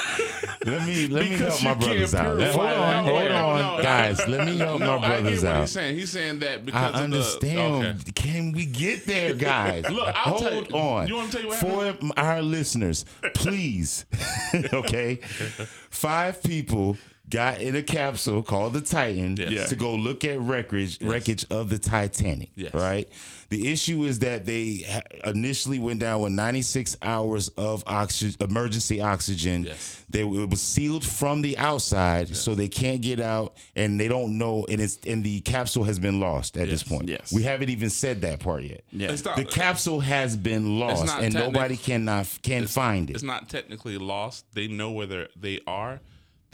[0.64, 2.40] Let me let me help my brothers out.
[2.40, 4.26] Hold on, hold on, guys.
[4.28, 5.60] Let me help my brothers what out.
[5.62, 5.96] he's saying.
[5.96, 7.84] He's saying that because I of the- understand.
[8.00, 8.12] okay.
[8.14, 9.88] Can we get there, guys?
[9.90, 11.08] Look, I'll Hold you- on.
[11.08, 13.04] you wanna tell you what For our listeners,
[13.34, 14.04] please.
[14.72, 15.16] okay.
[15.90, 16.96] Five people
[17.30, 19.70] got in a capsule called the Titan Yes.
[19.70, 22.50] to go look at wreckage wreckage of the Titanic.
[22.54, 22.74] Yes.
[22.74, 23.08] Right.
[23.50, 24.84] The issue is that they
[25.24, 29.64] initially went down with 96 hours of oxygen, emergency oxygen.
[29.64, 30.04] Yes.
[30.10, 34.38] They it was sealed from the outside, so they can't get out, and they don't
[34.38, 34.64] know.
[34.68, 37.08] And it's and the capsule has been lost at this point.
[37.08, 37.32] Yes.
[37.32, 38.82] we haven't even said that part yet.
[38.92, 39.08] Yeah.
[39.24, 43.14] Not- The capsule has been lost, and technic- nobody cannot can find it.
[43.14, 44.44] It's not technically lost.
[44.54, 46.00] They know where they're- they are.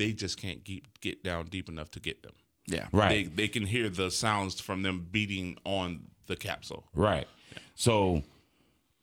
[0.01, 2.33] They just can't keep, get down deep enough to get them.
[2.67, 5.89] yeah right, they can hear the sounds from them beating on
[6.27, 6.85] the capsule.
[6.95, 7.27] right.
[7.75, 8.23] So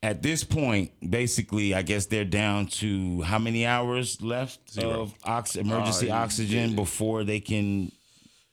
[0.03, 5.01] at this point, basically, I guess they're down to how many hours left Zero.
[5.01, 7.91] of ox- emergency Uh, oxygen before they can,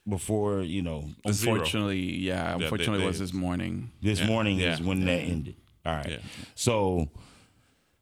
[0.09, 1.55] before you know, Zero.
[1.55, 2.57] Unfortunately, yeah.
[2.57, 3.91] they- Unfortunately, it was they- this morning.
[4.03, 5.57] this Yeah, morning is yeah, when that ended.
[5.87, 6.11] All right.
[6.13, 6.19] Yeah.
[6.55, 7.09] So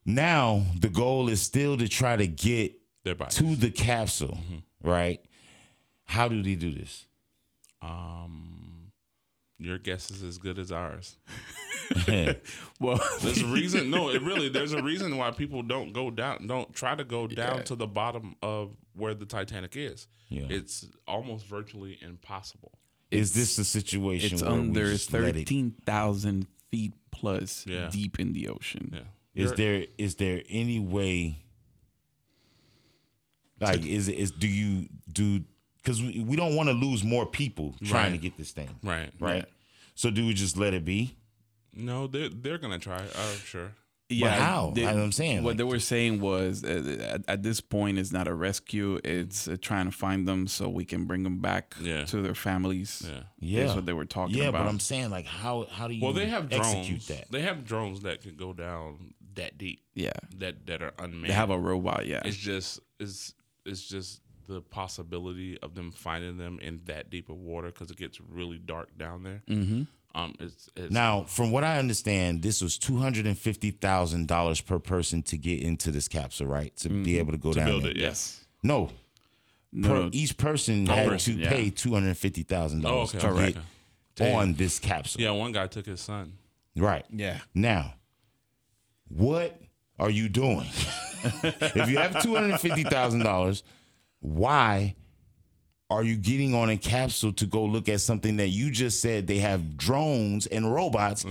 [0.05, 2.73] now the goal is still to try to get
[3.05, 3.37] Their bodies.
[3.37, 4.89] to the capsule, Mm-hmm.
[4.89, 5.21] right?
[6.05, 7.07] How do they do this?
[7.81, 8.93] Um,
[9.59, 11.17] your guess is as good as ours.
[12.81, 13.91] Well, There's a reason.
[13.91, 14.49] no, it really.
[14.49, 16.47] There's a reason why people don't go down.
[16.47, 17.63] Don't try to go down Yeah.
[17.65, 20.09] to the bottom of where the Titanic is.
[20.29, 20.47] Yeah.
[20.49, 22.73] It's almost virtually impossible.
[23.11, 27.89] Is this a situation it's where we under just let thirteen thousand feet plus Yeah.
[27.93, 28.91] deep in the ocean.
[28.95, 29.01] Yeah.
[29.35, 31.45] Is You're- there is there any way?
[33.63, 35.45] Like, is it is do you do?
[35.83, 38.13] Because we, we don't want to lose more people trying Right.
[38.13, 39.11] to get this thing right?
[39.19, 39.45] right.
[39.97, 41.17] So do we just let it be?
[41.75, 42.99] No, they're they're gonna try.
[42.99, 43.73] I'm sure.
[44.09, 44.73] Yeah, how?
[44.75, 47.63] they- That's what I'm saying, What like- they were saying was, uh, at, at this
[47.63, 51.23] point, it's not a rescue; it's uh, trying to find them so we can bring
[51.23, 52.05] them back Yeah.
[52.05, 53.03] to their families.
[53.09, 53.23] Yeah.
[53.41, 54.65] Yeah, That's what they were talking Yeah, about.
[54.65, 56.67] but I'm saying like how how do you Well, they have drones.
[56.75, 57.31] execute that?
[57.31, 59.81] They have drones that can go down that deep.
[59.95, 61.31] yeah, That that are unmanned.
[61.31, 62.07] they have a robot.
[62.07, 63.33] Yeah, It's just it's
[63.65, 67.97] it's just the possibility of them finding them in that deep of water because it
[67.97, 69.43] gets really dark down there.
[69.49, 69.83] Mm-hmm.
[70.15, 74.29] Um, it's, it's Now, from what I understand, this was two hundred and fifty thousand
[74.29, 76.77] dollars per person to get into this capsule, right?
[76.79, 77.93] To be able to go down build there.
[77.93, 77.97] it.
[77.97, 78.45] Yes.
[78.63, 78.91] No,
[79.73, 81.49] no, per, each person had person, to yeah.
[81.49, 83.21] pay two hundred fifty thousand Oh, dollars okay.
[83.27, 83.55] to okay.
[84.17, 85.23] get on this capsule.
[85.23, 86.35] Yeah, one guy took his son.
[86.77, 87.07] Right.
[87.11, 87.39] yeah.
[87.55, 87.95] Now,
[89.09, 89.59] what
[89.99, 90.67] are you doing?
[91.45, 93.63] if you have two hundred fifty thousand dollars,
[94.21, 94.95] why
[95.91, 99.27] are you getting on a capsule to go look at something that you just said
[99.27, 101.27] they have drones and robots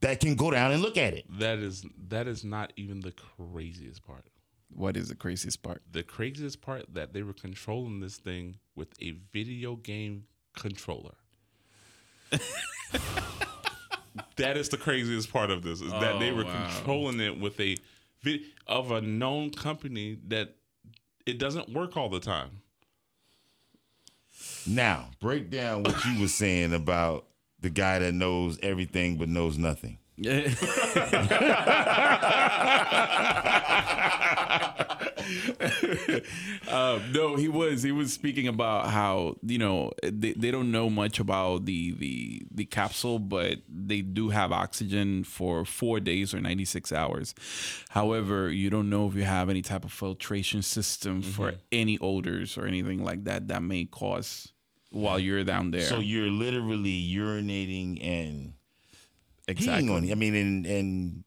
[0.00, 1.24] that can go down and look at it?
[1.38, 4.24] That is that is not even the craziest part.
[4.72, 5.82] What is the craziest part?
[5.92, 10.24] The craziest part that they were controlling this thing with a video game
[10.56, 11.14] controller.
[14.36, 16.66] that is the craziest part of this is that they Oh, were wow.
[16.74, 17.80] controlling it with a vid-
[18.66, 20.56] of a known company that
[21.26, 22.62] it doesn't work all the time.
[24.66, 27.26] Now, break down what you were saying about
[27.60, 29.98] the guy that knows everything but knows nothing.
[36.70, 40.90] um, no, he was he was speaking about how you know they, they don't know
[40.90, 46.40] much about the the the capsule, but they do have oxygen for four days or
[46.40, 47.34] ninety six hours.
[47.90, 52.58] However, you don't know if you have any type of filtration system for any odors
[52.58, 54.52] or anything like that that may cause
[54.90, 55.82] while you're down there.
[55.82, 58.54] So you're literally urinating and
[59.48, 59.88] exactly.
[59.88, 61.24] peeing on I mean and and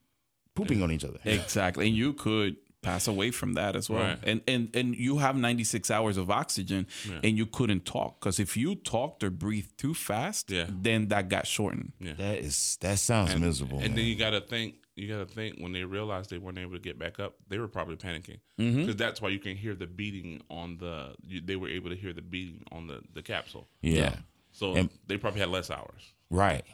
[0.55, 1.19] pooping on each other.
[1.23, 1.87] Exactly.
[1.87, 4.03] And you could pass away from that as well.
[4.03, 4.19] Right.
[4.23, 6.87] And and and you have 96 hours of oxygen
[7.23, 10.67] and you couldn't talk cuz if you talked or breathed too fast, Yeah.
[10.69, 11.93] then that got shortened.
[11.99, 12.13] Yeah.
[12.13, 13.79] That is that sounds miserable.
[13.79, 13.95] And man.
[13.95, 16.73] then you got to think, you got to think when they realized they weren't able
[16.73, 18.79] to get back up, they were probably panicking mm-hmm.
[18.81, 21.15] because that's why you can hear the beating on the.
[21.25, 24.17] You, they were able to hear the beating on the the capsule, yeah.
[24.51, 26.13] so And- they probably had less hours.
[26.29, 26.65] Right.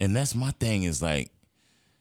[0.00, 1.30] And that's my thing is like,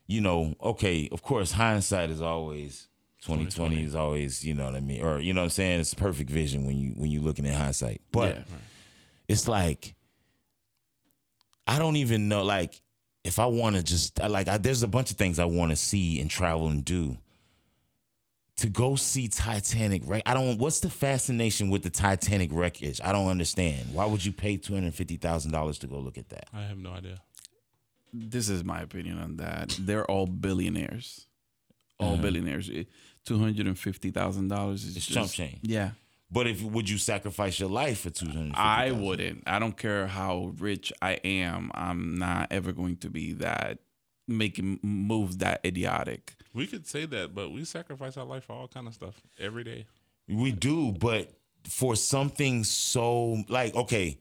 [0.06, 2.88] you know, okay, of course hindsight is always
[3.22, 5.80] 2020 is always, you know what I mean, or you know what I'm saying.
[5.80, 8.02] It's perfect vision when you when you're looking at hindsight.
[8.12, 8.44] But Yeah.
[9.28, 9.96] it's like
[11.66, 12.44] I don't even know.
[12.44, 12.80] Like
[13.24, 15.76] if I want to just like, I, there's a bunch of things I want to
[15.76, 17.18] see and travel and do.
[18.62, 20.24] To go see Titanic, right?
[20.26, 20.58] I don't.
[20.58, 23.00] What's the fascination with the Titanic wreckage?
[23.04, 23.94] I don't understand.
[23.94, 26.46] Why would you pay two hundred fifty thousand dollars to go look at that?
[26.52, 27.22] I have no idea.
[28.12, 29.78] this is my opinion on that.
[29.80, 31.27] They're all billionaires,
[32.00, 32.22] all Uh-huh.
[32.22, 32.70] billionaires.
[33.26, 35.60] Two hundred and fifty thousand dollars is It's just, chump change.
[35.64, 35.92] Yeah,
[36.32, 38.56] But if would you sacrifice your life for two hundred?
[38.56, 39.44] I wouldn't.
[39.46, 41.72] I don't care how rich I am.
[41.74, 43.80] I'm not ever going to be that
[44.30, 46.36] making moves that idiotic.
[46.54, 49.64] We could say that, but we sacrifice our life for all kind of stuff every
[49.64, 49.86] day.
[50.28, 51.32] We do, but
[51.66, 54.18] for something so like okay,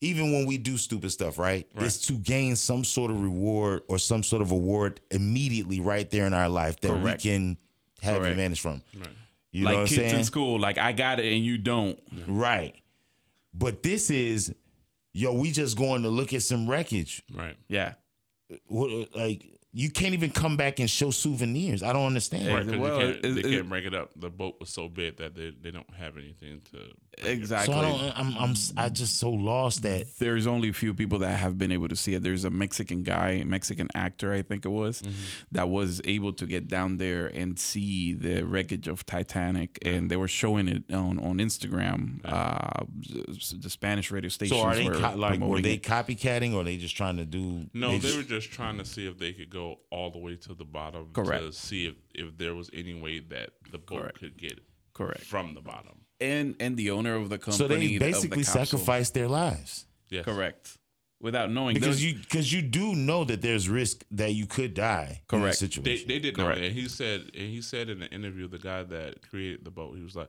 [0.00, 1.66] even when we do stupid stuff, right?
[1.76, 6.26] It's to gain some sort of reward or some sort of award immediately right there
[6.26, 7.24] in our life that Correct.
[7.24, 7.56] we can
[8.02, 8.30] have Correct.
[8.30, 8.82] advantage from.
[8.96, 9.08] Right.
[9.50, 10.14] You know like what I'm kids saying?
[10.20, 11.98] in school, like I got it and you don't.
[12.28, 12.74] Right.
[13.54, 14.54] But this is,
[15.12, 17.22] yo, we just going to look at some wreckage.
[17.34, 17.56] Right.
[17.68, 17.94] Yeah.
[18.66, 21.82] What, like you can't even come back and show souvenirs.
[21.82, 22.48] I don't understand.
[22.48, 24.10] Right, 'cause well, you can't, it- they it- can't break it up.
[24.16, 26.78] The boat was so big that they, they don't have anything to.
[27.24, 27.74] Exactly.
[27.74, 28.18] So I don't.
[28.18, 28.36] I'm.
[28.38, 28.54] I'm.
[28.76, 30.06] I just so lost that.
[30.18, 32.22] there's only a few people that have been able to see it.
[32.22, 35.12] There's a Mexican guy, Mexican actor, I think it was, Mm-hmm.
[35.52, 40.16] that was able to get down there and see the wreckage of Titanic, and they
[40.16, 42.20] were showing it on on Instagram.
[42.24, 42.84] Uh,
[43.60, 44.56] the Spanish radio station.
[44.56, 45.82] So are they were co- like were they it.
[45.82, 47.66] copycatting or they just trying to do?
[47.74, 50.18] No, they they just- were just trying to see if they could go all the
[50.18, 54.00] way to the bottom to see if, if there was any way that the boat
[54.02, 54.18] Correct.
[54.18, 54.60] could get
[54.94, 55.20] correct?
[55.24, 56.00] from the bottom.
[56.20, 59.86] And and the owner of the company, So they of the basically sacrificed their lives
[60.10, 60.24] Yes.
[60.24, 60.76] correct,
[61.20, 64.74] without knowing because Those- you because you do know that there's risk that you could
[64.74, 65.22] die.
[65.28, 65.60] Correct.
[65.60, 66.08] that They, situation.
[66.08, 66.60] they did know Correct.
[66.60, 66.72] that.
[66.72, 70.02] He said and he said in the interview, the guy that created the boat, he
[70.02, 70.28] was like,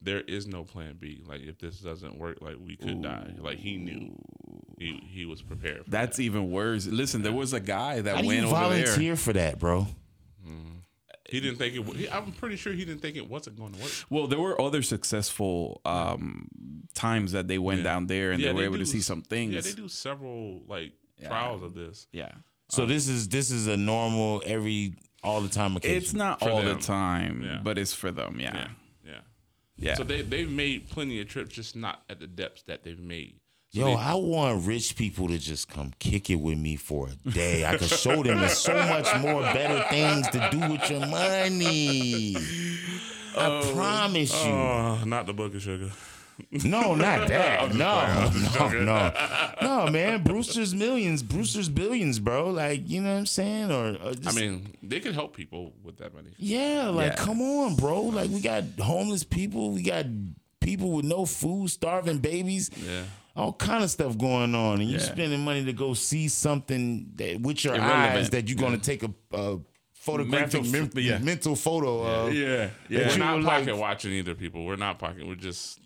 [0.00, 1.22] "There is no plan B.
[1.26, 3.34] Like if this doesn't work, like we could die.
[3.38, 4.16] Like he knew,
[4.78, 5.84] he he was prepared.
[5.84, 6.86] For that's even worse.
[6.86, 9.16] Listen, there was a guy that How do went you over volunteer there.
[9.16, 9.86] for that, bro?
[10.48, 10.75] Mm-hmm.
[11.30, 11.80] He didn't think it.
[11.84, 13.90] wa- He, I'm pretty sure he didn't think it wasn't going to work.
[14.10, 16.48] Well, there were other successful um,
[16.94, 17.84] times that they went Yeah.
[17.84, 19.54] down there and they were able do to see some things.
[19.54, 21.28] Yeah, they do several like Yeah.
[21.28, 22.06] trials of this.
[22.12, 22.32] Yeah.
[22.68, 25.96] So this is this is a normal every all the time occasion.
[25.96, 26.76] It's not For all them.
[26.76, 27.60] the time, Yeah.
[27.62, 28.38] but it's for them.
[28.40, 28.54] Yeah.
[28.54, 28.68] Yeah,
[29.04, 29.20] yeah.
[29.76, 29.94] Yeah.
[29.94, 33.40] So they they've made plenty of trips, just not at the depths that they've made.
[33.72, 37.08] So Yo, they- I want rich people to just come kick it with me for
[37.08, 37.64] a day.
[37.66, 42.36] I could show them there's so much more better things to do with your money.
[43.36, 44.50] I oh, promise you.
[44.52, 45.90] Oh, not the book of sugar.
[46.64, 47.74] No, not that.
[47.74, 49.12] No, no, no,
[49.86, 50.22] no, man.
[50.22, 52.50] Brewster's millions, Brewster's billions, bro.
[52.50, 53.70] Like, you know what I'm saying?
[53.72, 56.30] Or, or I mean, they can help people with that money.
[56.38, 57.24] yeah, like, Yeah.
[57.24, 58.02] come on, bro.
[58.02, 60.06] Like, we got homeless people, we got
[60.60, 62.70] people with no food, starving babies.
[62.76, 63.02] Yeah.
[63.36, 65.02] All kind of stuff going on, and you Yeah.
[65.04, 68.16] spending money to go see something that with your Irrelevant.
[68.18, 69.58] eyes that you're going to take a, a
[69.92, 71.18] photographic Mental mem- yeah.
[71.18, 72.34] mental photo of.
[72.34, 72.70] yeah.
[72.88, 73.08] Yeah.
[73.08, 74.64] We're not were pocket like- watching either, people.
[74.64, 75.26] We're not pocket.
[75.26, 75.80] We're just.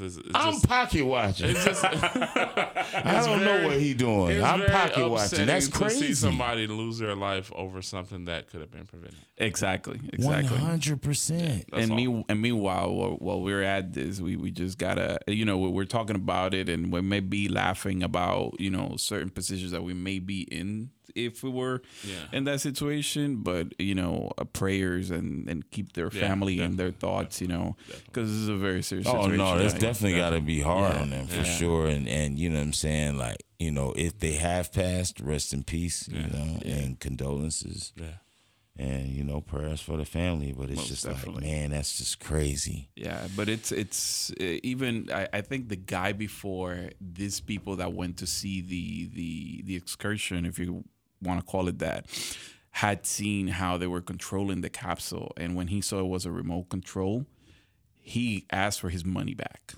[0.00, 1.50] This, it's I'm just, pocket watching.
[1.50, 4.42] it's just I don't very- know what he doing.
[4.42, 5.12] I'm pocket watching.
[5.42, 9.18] upsetting That's To see somebody lose their life over something that could have been prevented.
[9.36, 10.00] Exactly.
[10.12, 10.56] Exactly.
[10.58, 11.64] hundred percent.
[11.72, 11.96] And all.
[11.96, 15.84] me and meanwhile, while, while we're at this, we, we just gotta, you know, we're
[15.84, 19.94] talking about it, and we may be laughing about, you know, certain positions that we
[19.94, 22.26] may be in if we were Yeah.
[22.32, 23.42] in that situation.
[23.42, 27.48] But you know, uh, prayers and and keep their Yeah, family and their thoughts, you
[27.48, 29.36] know, because this is a very serious Oh situation.
[29.38, 29.80] no, that's Yeah.
[29.80, 31.00] definitely got to be hard Yeah.
[31.02, 31.56] on them for Yeah.
[31.58, 31.86] sure.
[31.86, 35.52] And and you know what I'm saying, like you know, if they have passed, rest
[35.52, 36.08] in peace.
[36.08, 37.92] You know, and condolences.
[37.96, 38.16] Yeah.
[38.76, 40.52] And you know, prayers for the family.
[40.56, 41.42] But it's Most just definitely.
[41.42, 42.88] like, man, that's just crazy.
[42.96, 47.92] Yeah, but it's it's uh, even I, I think the guy before these people that
[47.92, 50.84] went to see the the the excursion, if you
[51.22, 52.06] want to call it that,
[52.72, 56.30] had seen how they were controlling the capsule, and when he saw it was a
[56.30, 57.26] remote control,
[57.94, 59.74] he asked for his money back.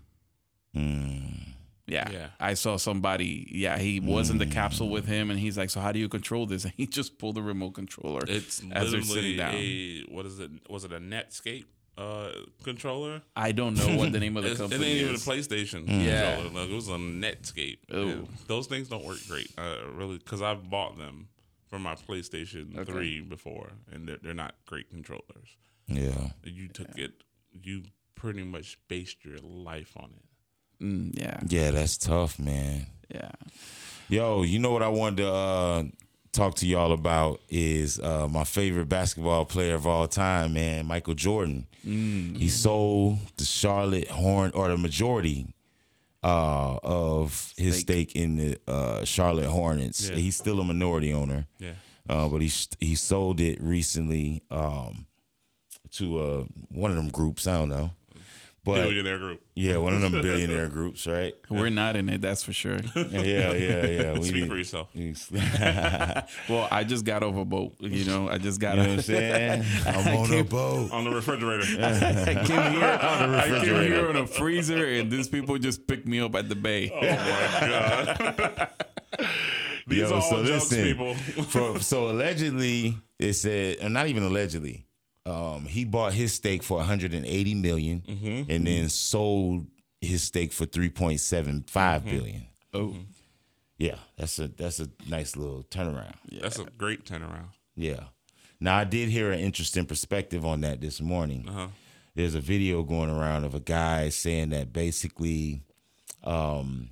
[0.74, 2.10] Yeah.
[2.10, 2.28] Yeah.
[2.40, 3.46] I saw somebody.
[3.50, 6.08] Yeah, he was in the capsule with him, and he's like, "So how do you
[6.08, 9.54] control this?" And he just pulled the remote controller It's as they're sitting literally down.
[9.56, 10.50] a what is it?
[10.70, 11.64] Was it a Netscape
[11.98, 12.30] uh,
[12.62, 13.20] controller?
[13.36, 15.26] I don't know what the name of the It's, it company ain't even a is.
[15.26, 16.36] PlayStation Yeah.
[16.36, 16.60] controller.
[16.62, 17.78] Like, it was a Netscape.
[17.94, 18.26] Ooh.
[18.46, 21.28] Those things don't work great, uh, really, because I've bought them
[21.72, 22.92] for my PlayStation Okay.
[22.92, 25.56] Three before, and they're, they're not great controllers.
[25.86, 26.28] Yeah.
[26.44, 27.12] You took it,
[27.50, 30.84] you pretty much based your life on it.
[30.84, 32.88] Mm, yeah, Yeah, that's tough, man.
[33.08, 33.30] yeah.
[34.10, 35.84] Yo, you know what I wanted to uh,
[36.32, 41.14] talk to y'all about is uh, my favorite basketball player of all time, man, Michael
[41.14, 41.66] Jordan.
[41.82, 45.46] He sold the Charlotte Horn or the majority
[46.22, 50.08] uh, of his stake in the uh, Charlotte Hornets.
[50.08, 50.16] Yeah.
[50.16, 51.46] He's still a minority owner.
[51.58, 51.72] Yeah.
[52.08, 55.06] Uh, but he he sold it recently um,
[55.92, 57.46] to uh, one of them groups.
[57.46, 57.90] I don't know,
[58.64, 59.40] but Billionaire group.
[59.56, 61.34] yeah, one of them billionaire groups, right?
[61.50, 62.78] We're not in it, that's for sure.
[62.94, 64.12] Yeah, yeah, yeah.
[64.14, 64.88] We Speak need- for yourself.
[66.48, 67.74] well, I just got over a boat.
[67.80, 69.64] You know, I just got what I'm saying?
[69.86, 70.92] I'm on a boat.
[70.92, 71.64] On the refrigerator.
[71.82, 76.20] I came here, I came here in a freezer, and these people just picked me
[76.20, 76.90] up at the bay.
[76.94, 78.68] oh my god.
[79.88, 81.14] These Yo, are all so jokes, listen, people.
[81.14, 84.86] For, so allegedly, it said, and not even allegedly,
[85.26, 88.50] um, he bought his stake for 180 million Mm-hmm.
[88.50, 89.66] and then sold
[90.00, 92.10] his stake for 3.75 Mm-hmm.
[92.10, 92.46] billion.
[92.74, 92.94] Oh,
[93.78, 96.14] Yeah, that's a that's a nice little turnaround.
[96.28, 96.42] Yeah.
[96.42, 97.48] That's a great turnaround.
[97.76, 98.04] Yeah.
[98.60, 101.48] Now I did hear an interesting perspective on that this morning.
[101.48, 101.66] Uh-huh.
[102.14, 105.62] There's a video going around of a guy saying that basically,
[106.24, 106.90] um,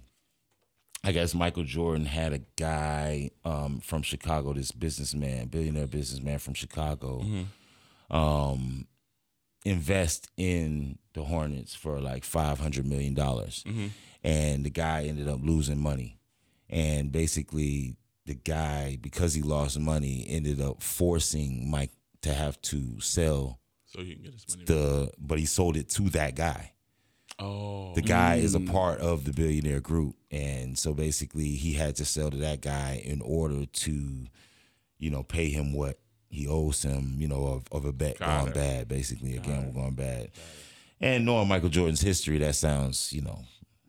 [1.04, 6.54] I guess Michael Jordan had a guy um, from Chicago, this businessman, billionaire businessman from
[6.54, 7.24] Chicago,
[8.10, 8.86] um,
[9.64, 13.64] invest in the Hornets for like five hundred million dollars,
[14.24, 16.18] and the guy ended up losing money,
[16.68, 17.96] and basically
[18.26, 21.90] the guy because he lost money ended up forcing Mike
[22.22, 24.64] to have to sell So he can get his money.
[24.64, 24.66] back.
[24.66, 26.72] the, but he sold it to that guy.
[27.38, 27.94] oh.
[27.94, 32.04] The guy is a part of the billionaire group, and so basically he had to
[32.04, 34.26] sell to that guy in order to,
[34.98, 35.98] you know, pay him what
[36.30, 37.16] he owes him.
[37.18, 38.54] You know, of, of a bet Got gone it.
[38.54, 40.30] bad, basically a gamble gone bad.
[41.00, 43.40] And knowing Michael Jordan's history, that sounds you know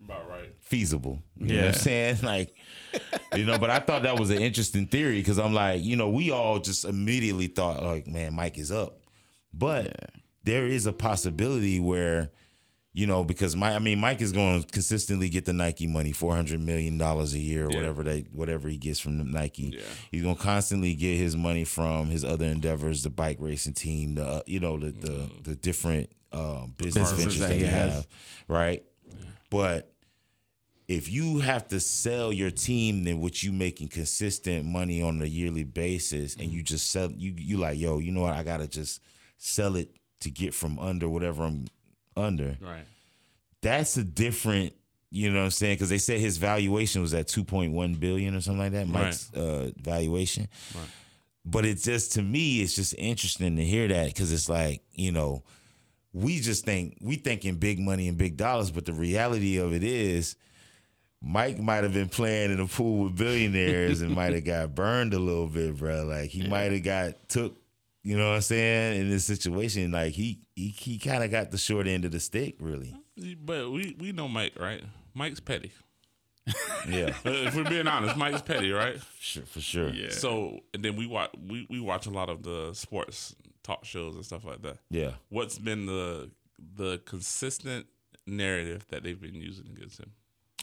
[0.03, 0.53] About right.
[0.59, 1.21] feasible.
[1.37, 1.67] You know what Yeah.
[1.69, 2.17] I'm saying?
[2.23, 2.55] Like,
[3.35, 6.09] you know, but I thought that was an interesting theory because I'm like, you know,
[6.09, 8.99] we all just immediately thought, like, man, Mike is up.
[9.53, 9.95] But
[10.43, 12.31] there is a possibility where,
[12.93, 16.11] you know, because my I mean, Mike is going to consistently get the Nike money,
[16.11, 17.77] four hundred million dollars a year, or Yeah.
[17.77, 19.73] whatever they whatever he gets from Nike.
[19.75, 19.81] Yeah.
[20.11, 24.15] He's going to constantly get his money from his other endeavors, the bike racing team,
[24.15, 27.93] the uh, you know the the, the different um, business ventures that that he has.
[27.93, 28.07] have,
[28.47, 28.83] right?
[29.49, 29.87] But
[30.87, 35.25] if you have to sell your team then which you making consistent money on a
[35.25, 38.67] yearly basis and you just sell you you like yo you know what i gotta
[38.67, 38.99] just
[39.37, 41.65] sell it to get from under whatever i'm
[42.17, 42.85] under Right.
[43.61, 44.73] that's a different
[45.09, 48.41] you know what i'm saying because they said his valuation was at 2.1 billion or
[48.41, 50.87] something like that mike's uh, valuation Right.
[51.45, 55.11] but it's just to me it's just interesting to hear that because it's like you
[55.11, 55.43] know
[56.13, 59.83] we just think we thinking big money and big dollars but the reality of it
[59.83, 60.35] is
[61.23, 65.13] Mike might have been playing in a pool with billionaires and might have got burned
[65.13, 66.03] a little bit, bro.
[66.03, 67.55] Like he might have got took,
[68.03, 69.91] you know what I'm saying, in this situation.
[69.91, 72.95] Like he he, he kind of got the short end of the stick, really.
[73.43, 74.83] But we we know Mike, right?
[75.13, 75.71] Mike's petty.
[76.89, 78.99] Yeah, Uh, if we're being honest, Mike's petty, right?
[78.99, 79.89] for sure, for sure.
[79.89, 80.09] Yeah.
[80.09, 84.15] So and then we watch we, we watch a lot of the sports talk shows
[84.15, 84.77] and stuff like that.
[84.89, 85.11] Yeah.
[85.29, 86.31] What's been the
[86.75, 87.85] the consistent
[88.25, 90.11] narrative that they've been using against him?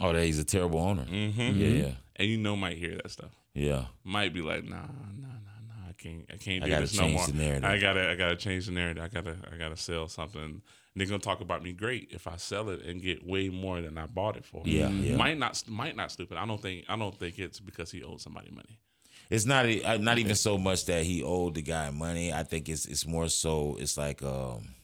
[0.00, 1.04] Oh, that he's a terrible owner.
[1.04, 1.40] Mm-hmm.
[1.60, 3.30] Yeah, yeah, And you know, Mike hear that stuff.
[3.54, 3.84] yeah.
[4.04, 4.82] Might be like, nah, nah,
[5.16, 5.47] nah, nah.
[5.47, 5.47] I
[5.98, 7.26] can't, I can't I do gotta this no more.
[7.64, 9.02] I gotta, I gotta change the narrative.
[9.02, 10.62] I gotta, I gotta sell something.
[10.96, 13.98] They're gonna talk about me great if I sell it and get way more than
[13.98, 14.62] I bought it for.
[14.64, 15.16] Yeah, yeah.
[15.16, 16.38] Might not, might not stupid.
[16.38, 18.78] I don't think, I don't think it's because he owed somebody money.
[19.30, 19.66] It's not
[20.00, 22.32] not even so much that he owed the guy money.
[22.32, 24.74] I think it's it's more so it's like um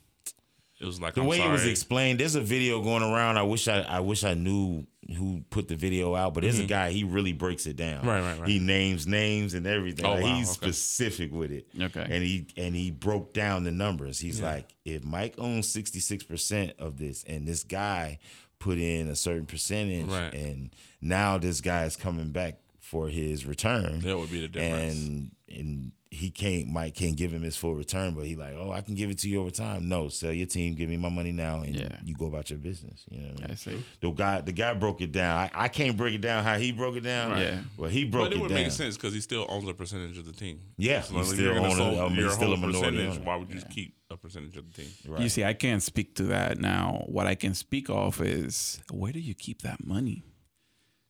[0.81, 2.19] It was like the I'm way it was explained.
[2.21, 3.39] There's a video going around.
[3.39, 6.65] I wish I I wish I knew who put the video out, but there's a
[6.65, 6.91] guy.
[6.91, 7.99] He really breaks it down.
[8.01, 8.09] Mm-hmm.
[8.09, 8.49] Right, right, right.
[8.49, 10.05] He names names and everything.
[10.05, 10.67] Oh, Like, wow, he's okay.
[10.73, 11.67] specific with it.
[11.81, 12.01] Okay.
[12.11, 14.19] And he and he broke down the numbers.
[14.19, 18.19] He's like, if Mike owns 66 percent of this, and this guy
[18.59, 20.33] put in a certain percentage, Right.
[20.35, 24.95] and now this guy is coming back for his return That would be the difference.
[24.97, 28.70] and and he can't Mike can't give him his full return, but he like, oh,
[28.70, 29.88] I can give it to you over time.
[29.88, 31.88] No, sell your team, give me my money now, and Yeah.
[32.05, 33.05] you go about your business.
[33.11, 33.51] You know, what I mean?
[33.51, 33.84] I see.
[34.01, 35.36] the guy the guy broke it down.
[35.36, 37.32] I, I can't break it down how he broke it down.
[37.32, 37.42] Right.
[37.42, 37.59] Yeah.
[37.76, 38.30] well, he broke it.
[38.30, 38.62] but it it, would down.
[38.62, 40.61] make sense because he still owns a percentage of the team.
[40.76, 42.97] Yeah, So he's still own a- sell I mean, your he's still a whole minority
[42.99, 43.24] percentage, owner.
[43.26, 44.90] Why would you just keep a percentage of the team?
[45.09, 45.20] Right.
[45.20, 47.03] You see, I can't speak to that now.
[47.07, 50.22] What I can speak of is where do you keep that money?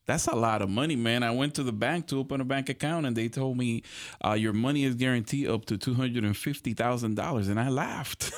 [0.06, 1.22] That's a lot of money, man.
[1.22, 3.82] I went to the bank to open a bank account, and they told me
[4.24, 7.70] uh, your money is guaranteed up to two hundred and fifty thousand dollars, and I
[7.70, 8.30] laughed.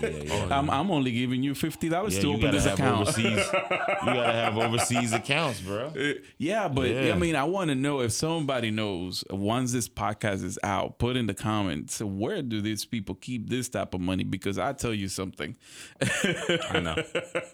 [0.00, 0.46] Yeah, yeah.
[0.50, 3.02] I'm, I'm only giving you fifty dollars Yeah, to you open this account.
[3.08, 3.24] overseas.
[3.52, 5.92] you gotta have overseas accounts, bro.
[6.38, 7.12] Yeah, but Yeah.
[7.14, 11.16] I mean, I want to know if somebody knows once this podcast is out, put
[11.16, 14.22] in the comments where do these people keep this type of money?
[14.24, 15.56] Because I tell you something,
[16.00, 17.02] I know.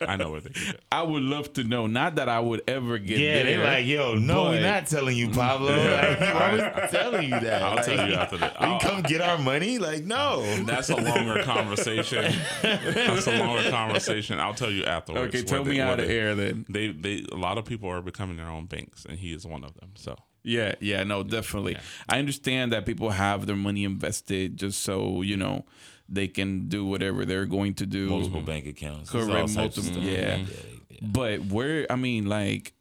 [0.07, 0.81] I know where they get it.
[0.93, 1.87] I would love to know.
[1.87, 3.67] Not that I would ever get Yeah, there.
[3.67, 5.69] they like, yo, no, but- we're not telling you, Pablo.
[5.75, 7.63] Like, I was telling you that.
[7.63, 8.61] I'll Like, tell you after that.
[8.61, 9.79] You come get our money?
[9.79, 10.43] Like, no.
[10.65, 12.33] That's a longer conversation.
[12.63, 14.41] That's a longer conversation.
[14.41, 15.29] I'll tell you afterwards.
[15.29, 16.65] Okay, what tell they- me what out of they- air then.
[16.69, 19.65] They they a lot of people are becoming their own banks, and he is one
[19.65, 19.91] of them.
[19.97, 21.77] So Yeah, yeah, no, definitely.
[22.09, 25.65] I understand that people have their money invested just so you know
[26.09, 28.09] they can do whatever they're going to do.
[28.11, 29.11] Multiple bank accounts.
[29.11, 30.05] Correct, all types of multiple- stuff.
[30.05, 30.37] yeah.
[30.37, 30.51] Mm-hmm.
[30.91, 30.99] yeah.
[31.03, 32.73] But where, I mean, like,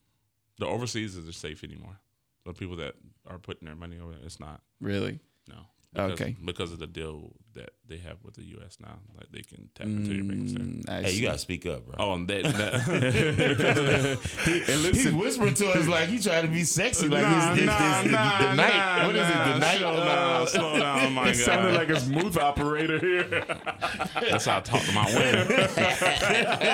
[0.64, 2.00] the overseas isn't safe anymore.
[2.46, 2.96] The people that
[3.28, 4.62] are putting their money over, there, it's not.
[4.82, 5.56] really, No.
[5.94, 6.36] Because, Okay.
[6.44, 8.78] Because of the deal that they have with the U.S.
[8.82, 10.64] now, like they can tap into your banks there.
[10.64, 11.96] Mm, Hey, you gotta speak up, bro.
[12.00, 12.74] Oh, and that, that
[14.48, 17.60] and He's listen, whispering to us like he trying to be sexy, like Nah, it's,
[17.62, 18.74] it's, nah, it's the, nah, the night.
[18.76, 19.34] nah, what is it?
[19.34, 19.78] The nah, night.
[19.78, 23.46] slow down, slow down, my it sounded like a smooth operator here.
[24.30, 25.48] That's how I talk to my women.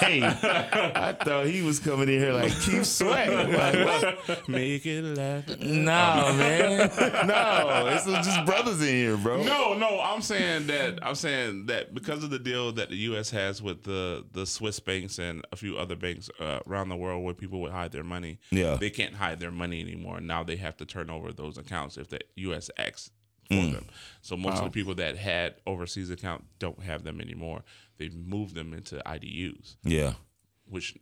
[0.00, 3.30] hey, I thought he was coming in here like keep Sweat.
[3.50, 4.48] Like, what?
[4.48, 5.46] Make it laugh.
[5.60, 6.90] No, man.
[7.26, 9.42] No, it's just brothers in here, bro.
[9.42, 13.30] No, no, I'm saying that I'm saying that because of the deal that the U.S.
[13.30, 17.24] has with the the Swiss banks and a few other banks uh, around the world
[17.24, 18.76] where people would hide their money, Yeah.
[18.76, 20.20] they can't hide their money anymore.
[20.20, 22.70] Now they have to turn over those accounts if the U.S.
[22.78, 23.10] acts
[23.48, 23.72] for Mm.
[23.72, 23.86] them.
[24.22, 27.62] So most of the people that had overseas account don't have them anymore.
[27.98, 30.12] They've moved them into IDUs, Yeah.
[30.66, 30.96] which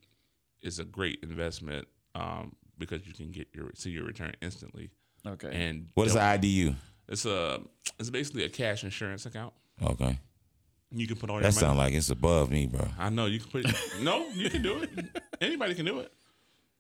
[0.63, 4.91] is a great investment um, because you can get your see your return instantly.
[5.27, 5.51] Okay.
[5.53, 6.77] And What is don't- the IDU?
[7.09, 7.61] It's a
[7.99, 9.55] it's basically a cash insurance account.
[9.83, 10.19] Okay.
[10.91, 11.61] You can put all your That money.
[11.67, 12.89] sounds like it's above me, bro.
[12.99, 13.75] I know you can put.
[14.03, 14.91] no, you can do it.
[15.41, 16.13] Anybody can do it.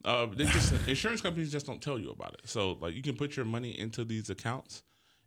[0.04, 2.40] Uh, they just insurance companies just don't tell you about it.
[2.48, 4.82] So like you can put your money into these accounts,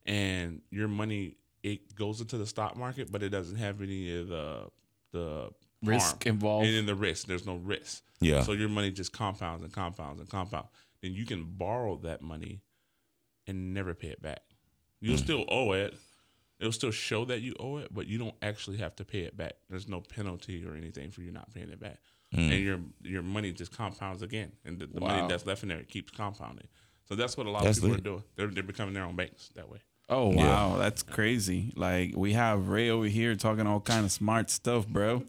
[0.05, 4.27] and your money it goes into the stock market, but it doesn't have any of
[4.29, 4.67] the
[5.11, 5.49] the
[5.83, 6.35] Risk harm.
[6.35, 6.67] involved.
[6.67, 8.03] And in the risk, there's no risk.
[8.19, 8.43] Yeah.
[8.43, 10.69] So your money just compounds and compounds and compounds.
[11.01, 12.61] Then you can borrow that money
[13.47, 14.41] and never pay it back.
[15.01, 15.23] You'll mm.
[15.23, 15.95] still owe it.
[16.59, 19.35] It'll still show that you owe it, but you don't actually have to pay it
[19.35, 19.53] back.
[19.69, 21.97] There's no penalty or anything for you not paying it back,
[22.33, 22.51] mm.
[22.51, 25.83] and your your money just compounds again, and the, the money that's left in there
[25.83, 26.67] keeps compounding.
[27.09, 27.99] So that's what a lot That's of people lit.
[27.99, 28.23] are doing.
[28.35, 29.79] They're they're becoming their own banks that way.
[30.07, 31.73] Oh wow, that's crazy!
[31.75, 35.23] Like we have Ray over here talking all kind of smart stuff, bro.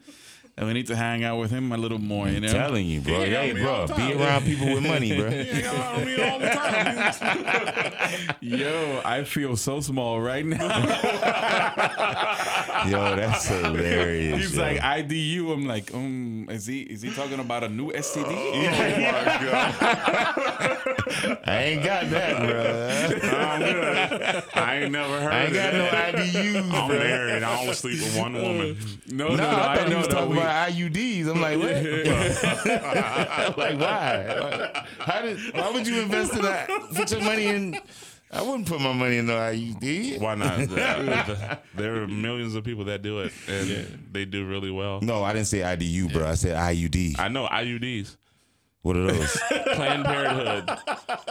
[0.55, 2.49] And we need to hang out with him a little more, you know.
[2.49, 3.25] I'm telling you, bro.
[3.25, 5.29] Yeah, Hey, bro, be around people with money, bro.
[5.31, 8.35] I mean, all the time.
[8.43, 10.59] Yo, I feel so small right now.
[12.89, 14.39] Yo, that's hilarious.
[14.39, 14.62] He's yo.
[14.62, 15.53] like IDU.
[15.53, 18.26] I'm like, um, is he is he talking about a new STD?
[21.47, 22.62] I ain't got that, bro.
[24.62, 25.33] I ain't never heard.
[25.33, 26.14] I ain't got no that.
[26.14, 26.99] IDUs, I'm bro.
[26.99, 27.43] married.
[27.43, 28.76] I only sleep with one woman.
[29.09, 29.49] No, No, no, no.
[29.51, 31.28] I thought he was talking we- about IUDs.
[31.28, 33.57] I'm like, what?
[33.59, 34.26] like, why?
[34.41, 35.39] Why- How did?
[35.55, 36.68] Why would you invest in that?
[36.95, 37.78] Put your money in.
[38.35, 40.18] I wouldn't put my money in no IUD.
[40.20, 40.59] Why not?
[40.61, 45.01] The- the- there are millions of people that do it, and they do really well.
[45.03, 46.26] No, I didn't say IDU, bro.
[46.28, 47.18] I said IUD.
[47.18, 48.16] I know IUDs,
[48.83, 49.30] What are those?
[49.74, 50.68] Planned Parenthood.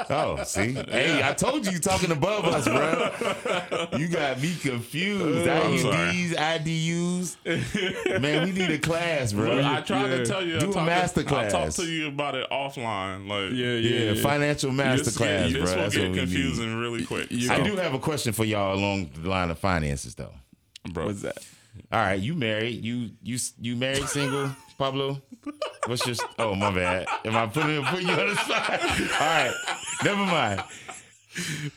[0.10, 0.72] Oh, see?
[0.72, 3.98] Hey, I told you you talking above us, bro.
[3.98, 5.50] You got me confused.
[5.50, 5.98] I'm sorry.
[6.14, 8.22] IUDs, IDUs.
[8.22, 9.50] Man, we need a class, bro.
[9.58, 10.18] Well, I tried Yeah.
[10.18, 10.60] to tell you.
[10.60, 13.28] Do I'll a talk master I'll talk to you about it offline.
[13.28, 15.62] Like, Yeah, yeah, yeah, financial master this, class, this bro.
[15.64, 16.20] will That's get what we need.
[16.22, 17.28] confusing really quick.
[17.32, 20.32] You- I do have a question for y'all along the line of finances, though.
[20.94, 21.08] bro.
[21.08, 21.38] What's that?
[21.92, 22.84] All right, you married?
[22.84, 25.22] You you you married, single, Pablo?
[25.88, 26.16] What's your?
[26.38, 27.08] Oh my bad.
[27.26, 28.82] Am I putting putting you on the spot?
[28.82, 29.54] All right,
[30.04, 30.64] never mind.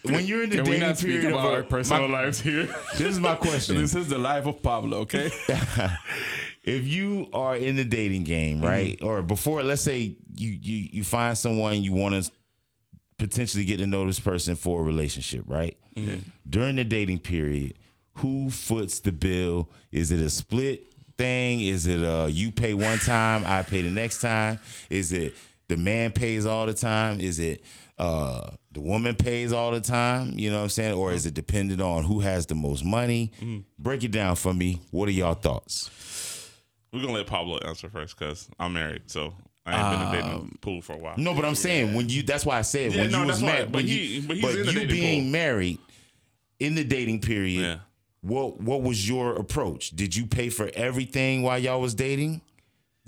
[0.03, 2.09] When you're in the Can we dating not speak period about of a- our personal
[2.09, 2.67] my- lives here?
[2.99, 3.77] this is my question.
[3.77, 5.31] this is the life of Pablo, okay?
[6.65, 8.67] if you are in the dating game, mm-hmm.
[8.67, 12.31] right, or before, let's say you you you find someone you want to
[13.19, 15.77] potentially get to know this person for a relationship, right?
[15.97, 16.29] Mm-hmm.
[16.49, 17.75] During the dating period,
[18.17, 19.69] who foots the bill?
[19.93, 21.61] Is it a split thing?
[21.61, 24.59] Is it uh you pay one time, I pay the next time?
[24.91, 25.35] Is it
[25.69, 27.21] the man pays all the time?
[27.21, 27.63] Is it
[27.99, 30.33] uh the woman pays all the time?
[30.39, 30.95] You know what I'm saying?
[30.95, 33.33] Or is it dependent on who has the most money?
[33.79, 34.81] Break it down for me.
[34.91, 35.91] What are y'all thoughts?
[36.93, 39.03] We're gonna let Pablo answer first because I'm married.
[39.11, 39.35] So
[39.67, 41.15] I ain't been in Um, dating pool for a while.
[41.17, 42.23] No, but I'm saying when you.
[42.23, 43.73] That's why I said Yeah, when no, you was why, married.
[43.73, 45.31] but when he- you, but he's in you being pool.
[45.33, 45.79] married
[46.61, 47.61] in the dating period.
[47.63, 47.77] Yeah.
[48.25, 49.91] What What was your approach?
[49.91, 52.41] Did you pay for everything while y'all was dating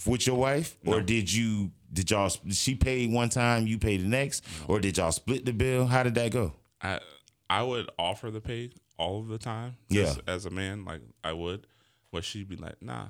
[0.05, 1.71] with your wife, or did you?
[1.91, 2.31] Did y'all?
[2.51, 5.87] She paid one time, you paid the next, or did y'all split the bill?
[5.87, 6.53] How did that go?
[6.83, 7.01] I
[7.49, 9.77] I would offer the pay all of the time.
[9.89, 10.15] Yeah.
[10.27, 11.67] As a man, like I would,
[12.13, 13.07] but she'd be like, "Nah,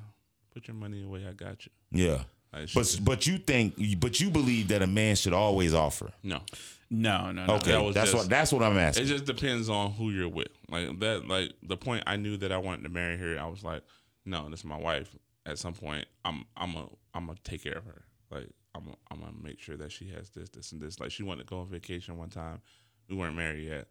[0.55, 1.27] put your money away.
[1.29, 2.23] I got you." Yeah.
[2.53, 6.13] Like, But but you think but you believe that a man should always offer.
[6.23, 6.41] no,
[6.89, 7.55] No, no, no.
[7.57, 9.05] Okay, that was that's just- what that's what I'm asking.
[9.05, 10.49] it just depends on who you're with.
[10.69, 13.39] Like that, like the point I knew that I wanted to marry her.
[13.41, 13.83] I was like,
[14.25, 15.15] "No, this is my wife."
[15.45, 18.03] At some point, I'm I'm a I'm gonna take care of her.
[18.31, 21.01] Like I'm a, I'm gonna make sure that she has this this and this.
[21.01, 22.61] Like she wanted to go on vacation one time.
[23.09, 23.89] We weren't married yet,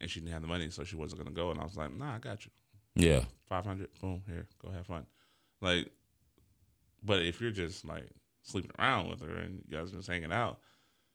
[0.00, 1.50] and she didn't have the money, so she wasn't gonna go.
[1.50, 2.50] And I was like, "Nah, I got you."
[2.94, 3.24] Yeah.
[3.48, 5.06] five hundred, boom, here, go have fun.
[5.60, 5.90] Like,
[7.02, 8.08] but if you're just like
[8.42, 10.58] sleeping around with her and you guys just hanging out,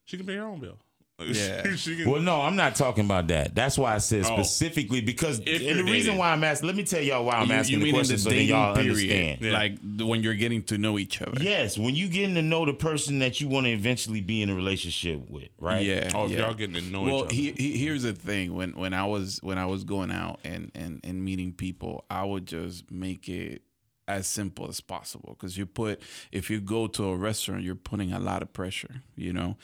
[0.05, 0.80] she can pay her own bill.
[1.20, 1.76] Like, Yeah.
[1.76, 2.09] she can.
[2.09, 3.53] Well, no, I'm not talking about that.
[3.53, 4.36] That's why I said Oh.
[4.41, 6.18] specifically because If and the you're reason dating.
[6.18, 6.68] why I'm asking.
[6.68, 8.47] Let me tell y'all why I'm You- asking you the mean in question so then
[8.47, 9.38] y'all understand.
[9.41, 9.51] Yeah.
[9.53, 11.41] like when you're getting to know each other.
[11.43, 14.49] Yes, when you getting to know the person that you want to eventually be in
[14.49, 15.86] a relationship with, right?
[15.86, 16.09] Yeah.
[16.16, 16.39] oh, yeah.
[16.39, 17.34] y'all getting to know well, each other.
[17.36, 18.55] he, he, here's the thing.
[18.55, 22.24] When when I was when I was going out and and and meeting people, I
[22.24, 23.61] would just make it
[24.07, 26.01] as simple as possible because you put
[26.31, 29.55] if you go to a restaurant you're putting a lot of pressure you know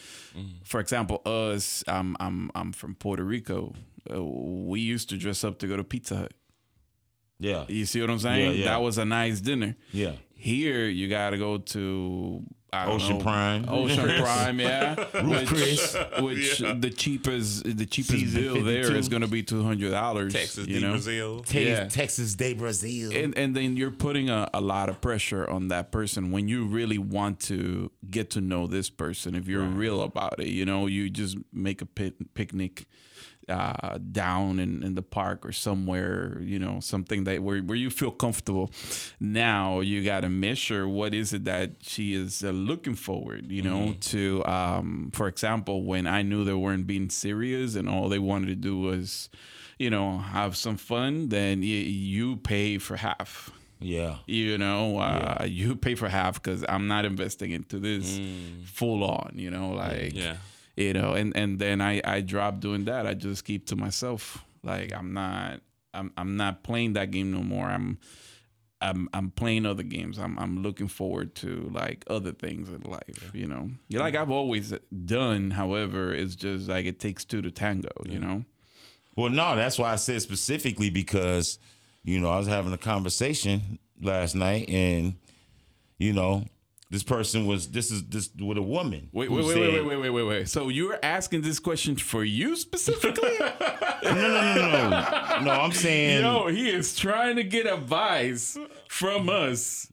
[0.64, 3.74] for example us i'm i'm i'm from puerto rico
[4.14, 6.34] uh, we used to dress up to go to pizza hut
[7.40, 7.66] Yeah.
[7.68, 8.66] you see what i'm saying Yeah, yeah.
[8.66, 10.14] that was a nice dinner Yeah.
[10.34, 12.44] here you gotta go to
[12.74, 13.66] Ocean know, Prime.
[13.68, 14.96] Ocean Prime, yeah.
[15.24, 15.98] which, Chris.
[16.20, 18.98] which the cheapest the cheapest Season bill there 52.
[19.00, 20.34] is going to be two hundred dollars.
[20.34, 20.92] Texas, you de know.
[20.94, 21.40] Brazil.
[21.42, 21.86] Te- Yeah.
[21.88, 23.12] Texas de Brazil.
[23.16, 26.66] And, and then you're putting a, a lot of pressure on that person when you
[26.66, 29.36] really want to get to know this person.
[29.36, 32.88] If you're real about it, you know, you just make a pit, picnic
[33.50, 37.90] uh, down in, in the park or somewhere, you know, something that where, where you
[37.90, 38.72] feel comfortable.
[39.20, 43.62] Now you got to measure what is it that she is uh, looking forward, you
[43.62, 48.20] know, to, um, for example, when I knew they weren't being serious and all they
[48.20, 49.30] wanted to do was,
[49.78, 54.18] you know, have some fun, then y- you pay for half yeah.
[54.28, 58.66] you know uh, you pay for half because i'm not investing into this Mm.
[58.66, 60.36] full on you know like Yeah.
[60.80, 64.44] You know and and then i i drop doing that i just keep to myself
[64.64, 65.60] like i'm not
[65.94, 68.00] i'm, I'm not playing that game no more i'm
[68.82, 70.18] I'm I'm playing other games.
[70.18, 73.72] I'm I'm looking forward to like other things in life, you know.
[73.90, 74.74] Yeah, like I've always
[75.06, 75.52] done.
[75.52, 78.46] However, it's just like it takes two to tango, you know.
[79.18, 81.60] Well, no, that's why I said specifically because,
[82.04, 85.16] you know, I was having a conversation last night and,
[85.98, 86.46] you know,
[86.92, 89.10] this person was this is this with a woman.
[89.12, 90.50] Wait, wait, wait, said- wait, wait, wait, wait, wait.
[90.50, 93.38] So you're asking this question for you specifically?
[93.40, 93.54] No,
[94.04, 95.40] no, no, no, no.
[95.42, 99.92] No, I'm saying Yo, he is trying to get advice from us.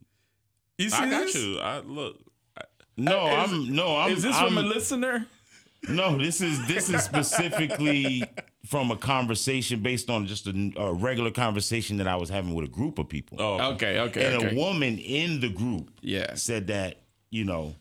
[0.78, 1.34] You see I got this?
[1.34, 1.58] you.
[1.58, 2.16] I look.
[2.96, 5.26] no, Is- I'm no, I'm Is this I'm, from a listener?
[5.88, 8.24] No, this is this is specifically
[8.66, 12.64] from a conversation based on just a, a regular conversation that I was having with
[12.64, 13.38] a group of people.
[13.40, 14.56] Oh, Okay, okay, and okay.
[14.56, 16.34] a woman in the group Yeah.
[16.34, 17.74] said that, you know,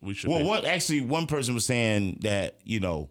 [0.00, 0.30] we should.
[0.30, 3.10] well, what actually one person was saying that, you know,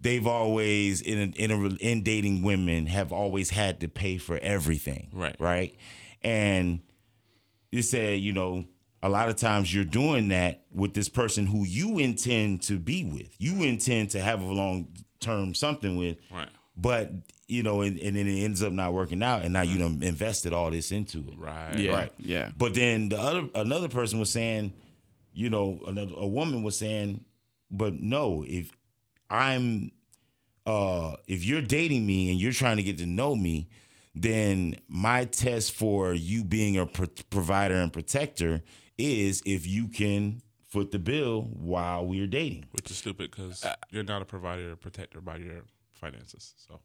[0.00, 5.08] they've always in in a in dating women have always had to pay for everything.
[5.12, 5.36] Right.
[5.38, 5.76] Right.
[6.22, 6.80] And
[7.70, 8.64] you said, you know,
[9.02, 13.04] a lot of times you're doing that with this person who you intend to be
[13.04, 13.28] with.
[13.38, 14.88] You intend to have a long
[15.20, 16.16] term something with.
[16.32, 16.48] Right.
[16.76, 17.10] But,
[17.46, 20.00] you know, and, and then it ends up not working out and now you done
[20.02, 21.38] invested all this into it.
[21.38, 21.76] Right.
[21.76, 22.12] Yeah, Right.
[22.18, 22.50] yeah.
[22.56, 24.72] But then the other another person was saying,
[25.32, 27.24] you know, another a woman was saying,
[27.70, 28.70] but no, if
[29.30, 29.90] I'm
[30.66, 33.68] uh if you're dating me and you're trying to get to know me,
[34.22, 38.62] then my test for you being a pro- provider and protector
[38.96, 42.64] is if you can foot the bill while we're dating.
[42.72, 45.62] Which is stupid because Uh, you're not a provider or protector by your
[45.92, 46.54] finances.
[46.56, 46.80] So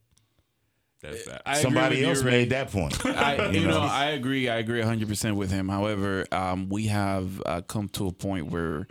[1.01, 1.41] that's that.
[1.45, 3.05] I Somebody with you, else made that point.
[3.05, 3.81] I, you You know, know?
[3.81, 4.47] I agree.
[4.47, 5.67] I agree 100% with him.
[5.67, 8.87] However, um, we have uh, come to a point where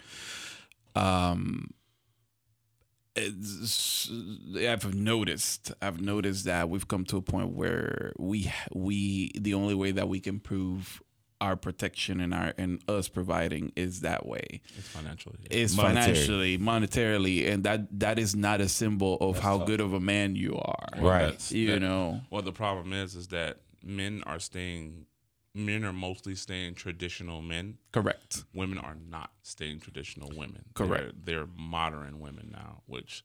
[0.95, 1.71] um,
[3.17, 4.11] it's,
[4.57, 5.73] I've noticed.
[5.83, 10.09] I've noticed that we've come to a point where we we the only way that
[10.09, 11.03] we can prove
[11.41, 14.61] our protection and our and us providing is that way.
[14.79, 15.37] it's financially.
[15.43, 15.49] Yeah.
[15.59, 16.05] It's Monetary.
[16.15, 20.37] financially, monetarily, and that that is not a symbol of how good of a man
[20.37, 20.87] you are.
[21.01, 21.23] Right.
[21.23, 22.21] That's- You that- know.
[22.31, 25.07] Well, the problem is, is that men are staying
[25.55, 27.79] men are mostly staying traditional men.
[27.93, 28.45] Correct.
[28.55, 30.65] Women are not staying traditional women.
[30.75, 31.13] Correct.
[31.25, 33.25] They're, they're modern women now, which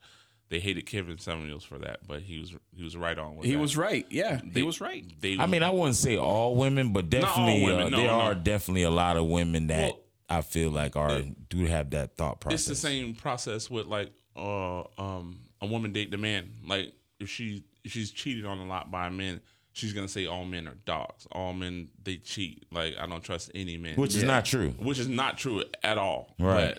[0.50, 3.54] they hated Kevin Samuels for that, but he was he was right on with He
[3.54, 3.60] that.
[3.60, 4.06] was right.
[4.10, 5.06] Yeah, They- he was right.
[5.20, 8.14] They, I mean, I wouldn't say all women, but definitely women, uh, no, there no.
[8.22, 10.00] are definitely a lot of women that Well,
[10.30, 12.62] I feel like are do have that thought process.
[12.62, 16.50] it's the same process with like uh um a woman date the man.
[16.66, 19.42] Like if she if she's cheated on a lot by men,
[19.78, 21.28] she's gonna say all men are dogs.
[21.32, 22.66] All men they cheat.
[22.72, 23.96] Like I don't trust any man.
[23.96, 24.72] which is not true.
[24.80, 26.34] which is not true at all.
[26.40, 26.78] Right.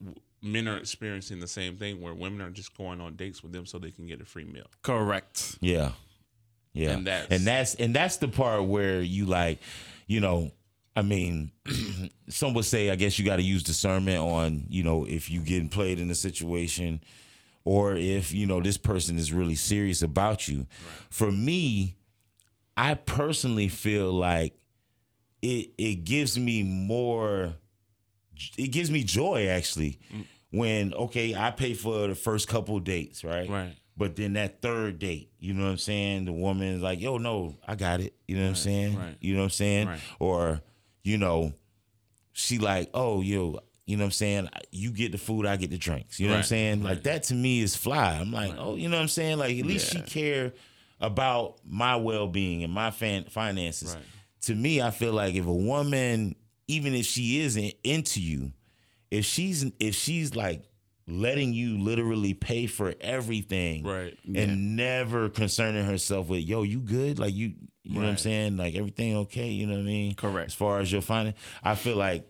[0.00, 3.52] But men are experiencing the same thing where women are just going on dates with
[3.52, 4.66] them so they can get a free meal.
[4.82, 5.56] Correct.
[5.60, 5.92] Yeah.
[6.72, 6.90] Yeah.
[6.90, 9.58] And that's- and that's and that's the part where you like,
[10.06, 10.50] you know,
[10.94, 11.50] I mean,
[12.28, 15.40] some would say I guess you got to use discernment on, you know, if you
[15.40, 17.00] getting played in a situation
[17.64, 20.66] or if, you know, this person is really serious about you.
[21.10, 21.96] For me,
[22.76, 24.54] I personally feel like
[25.42, 27.54] it it gives me more
[28.58, 30.24] it gives me joy actually mm.
[30.50, 33.48] when okay I pay for the first couple dates right?
[33.48, 33.76] Right.
[33.96, 36.24] but then that third date you know what I'm saying?
[36.26, 38.14] The woman is like yo no I got it.
[38.26, 38.98] You know what I'm saying?
[38.98, 39.16] right.
[39.20, 39.88] you know what I'm saying?
[39.88, 40.00] Right.
[40.18, 40.60] or
[41.02, 41.52] you know
[42.32, 44.48] she like oh yo you know what I'm saying?
[44.72, 46.18] You get the food I get the drinks.
[46.18, 46.82] You know what I'm Right, saying?
[46.82, 48.18] Like that to me is fly.
[48.20, 49.38] I'm like oh you know what I'm saying?
[49.38, 50.52] Like at least she care
[51.00, 54.04] about my well-being and my fan- finances Right.
[54.42, 56.34] to me, I feel like if a woman,
[56.68, 58.52] even if she isn't into you,
[59.10, 60.62] if she's if she's like
[61.08, 64.16] letting you literally pay for everything, Right.
[64.34, 67.18] and never concerning herself with, yo, you good?
[67.20, 68.56] Like you, you know what I'm saying?
[68.56, 69.48] Like everything okay?
[69.50, 70.14] You know what I mean?
[70.16, 70.48] Correct.
[70.48, 72.28] As far as your finance, I feel like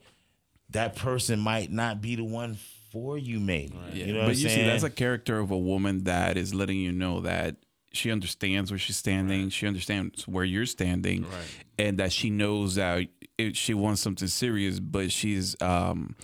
[0.70, 2.58] that person might not be the one
[2.92, 3.78] for you, maybe.
[3.94, 4.58] You know what but I'm you saying?
[4.58, 7.56] see, that's a character of a woman that is letting you know that
[7.96, 11.32] she understands where she's standing, she understands where you're standing, Right.
[11.78, 13.08] and that she knows that
[13.52, 16.14] she wants something serious, but she's um,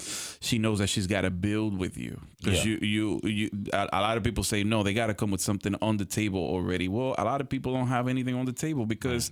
[0.40, 2.72] she knows that she's got to build with you because Yeah.
[2.72, 3.50] you you you.
[3.72, 6.04] A, a lot of people say no, they got to come with something on the
[6.06, 6.88] table already.
[6.88, 9.30] Well, a lot of people don't have anything on the table because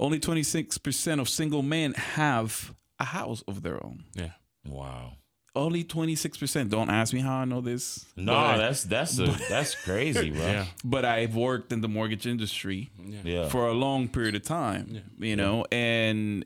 [0.00, 4.04] only twenty six percent of single men have a house of their own.
[4.14, 4.30] Yeah.
[4.66, 5.12] wow.
[5.56, 6.70] Only twenty six percent.
[6.70, 8.06] Don't ask me how I know this.
[8.16, 10.40] No, but- that's that's a, that's crazy, bro.
[10.46, 10.66] Yeah.
[10.84, 12.90] but I've worked in the mortgage industry
[13.24, 13.48] Yeah.
[13.48, 16.44] for a long period of time, you know, and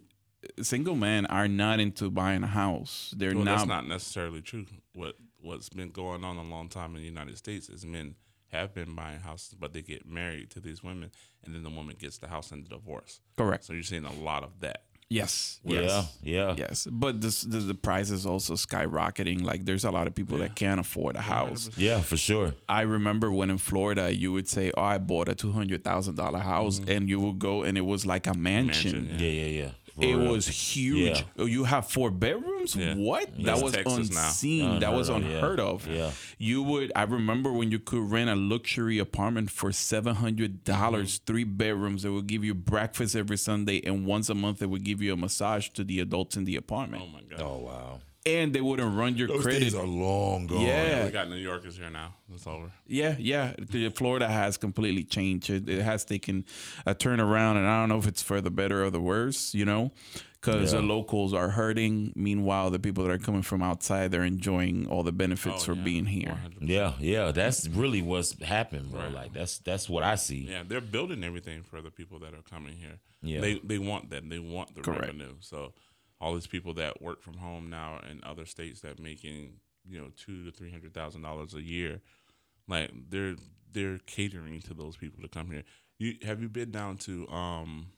[0.63, 3.13] single men are not into buying a house.
[3.17, 4.65] They're Well, not, that's not necessarily true.
[4.95, 8.15] What what's been going on a long time in the United States is men
[8.53, 11.11] have been buying houses, but they get married to these women,
[11.45, 13.21] and then the woman gets the house and the divorce.
[13.37, 13.65] correct.
[13.65, 14.85] So you're seeing a lot of that.
[15.11, 15.61] Yes.
[15.65, 16.19] Yeah, Yes.
[16.23, 16.55] yeah.
[16.57, 16.89] Yes.
[16.91, 19.43] But this, the, the price is also skyrocketing.
[19.43, 21.71] Like there's a lot of people that can't afford a house.
[21.77, 22.55] Yeah, for sure.
[22.69, 26.17] I remember when in Florida, you would say, "Oh, I bought a two hundred thousand
[26.17, 26.91] dollar house," mm-hmm.
[26.91, 29.07] and you would go, and it was like a mansion.
[29.07, 29.71] Mansion, Yeah, yeah, yeah.
[29.97, 30.33] For It real.
[30.33, 31.19] was huge.
[31.19, 31.23] Yeah.
[31.39, 32.75] Oh, you have four bedrooms?
[32.75, 32.95] Yeah.
[32.95, 33.31] What?
[33.45, 34.25] That was Texas now.
[34.27, 34.81] unseen.
[34.81, 35.37] that was Unheard of, yeah.
[35.39, 35.87] unheard of.
[35.87, 36.11] Yeah.
[36.39, 36.93] You would.
[36.97, 41.25] I remember when you could rent a luxury apartment for seven hundred dollars, Mm-hmm.
[41.27, 42.03] three bedrooms.
[42.03, 45.13] They would give you breakfast every Sunday, and once a month they would give you
[45.13, 47.41] a massage to the adults in the apartment, Oh my god.
[47.41, 48.01] Oh wow.
[48.27, 49.61] And they wouldn't run your Those credit.
[49.61, 50.61] days are long gone.
[50.63, 51.05] Yeah.
[51.05, 52.15] We got New Yorkers here now.
[52.33, 52.71] It's over.
[52.87, 53.53] Yeah, yeah.
[53.59, 55.51] The- Florida has completely changed.
[55.51, 56.45] It, it has taken
[56.87, 59.65] a turnaround, and I don't know if it's for the better or the worse, you
[59.67, 59.93] know,
[60.41, 62.13] because the locals are hurting.
[62.17, 65.73] Meanwhile, the people that are coming from outside, they're enjoying all the benefits Oh, for
[65.75, 65.83] yeah.
[65.85, 66.39] being here.
[66.63, 66.69] 100%.
[66.69, 67.31] Yeah, yeah.
[67.33, 69.09] That's really what's happened, bro.
[69.09, 70.47] Like that's that's what I see.
[70.51, 72.99] Yeah, they're building everything for the people that are coming here.
[73.23, 73.41] Yeah.
[73.41, 74.29] They they want that.
[74.29, 75.03] They want the Correct.
[75.07, 75.35] revenue.
[75.41, 75.73] So
[76.21, 79.55] all these people that work from home now in other states that making,
[79.89, 82.01] you know, two to three hundred thousand dollars a year,
[82.69, 83.37] like they're
[83.73, 85.65] they're catering to those people to come here.
[85.99, 87.89] You have you been down to um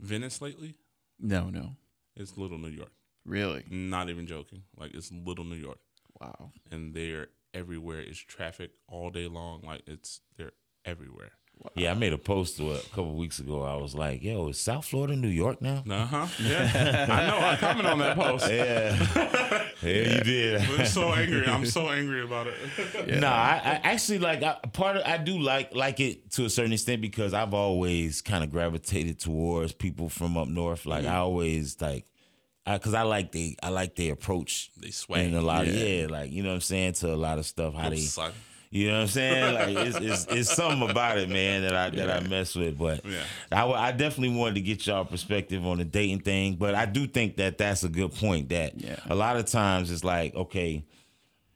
[0.00, 0.74] Venice lately?
[1.18, 1.76] No, no,
[2.16, 2.90] It's little New York.
[3.24, 3.64] really.
[3.70, 4.64] Not even joking.
[4.76, 5.78] Like it's little New York.
[6.20, 6.50] Wow.
[6.70, 8.00] And they're everywhere.
[8.00, 9.62] It's traffic all day long.
[9.62, 10.52] Like it's they're
[10.84, 11.32] everywhere.
[11.74, 13.62] Yeah, I made a post a couple weeks ago.
[13.62, 16.26] I was like, "Yo, is South Florida New York now?" Uh huh.
[16.42, 17.38] Yeah, I know.
[17.46, 18.50] I commented on that post.
[18.50, 18.96] Yeah,
[19.82, 20.60] yeah, you did.
[20.62, 21.46] I'm so angry.
[21.46, 23.20] I'm so angry about it.
[23.20, 26.50] Nah, I, I actually like I, part of I do like like it to a
[26.50, 30.86] certain extent because I've always kind of gravitated towards people from up north.
[30.86, 32.06] Like I always like,
[32.66, 35.26] I because I like they I like their approach They swag.
[35.26, 35.84] and a lot of Yeah.
[35.84, 38.32] yeah, like you know what I'm saying to a lot of stuff how they Son.
[38.74, 39.54] You know what I'm saying?
[39.54, 42.78] Like it's, it's it's something about it, man, that I that I mess with.
[42.78, 43.20] But Yeah.
[43.52, 46.54] I, w- I definitely wanted to get y'all perspective on the dating thing.
[46.56, 48.48] But I do think that that's a good point.
[48.48, 48.96] That Yeah.
[49.10, 50.84] a lot of times it's like, okay,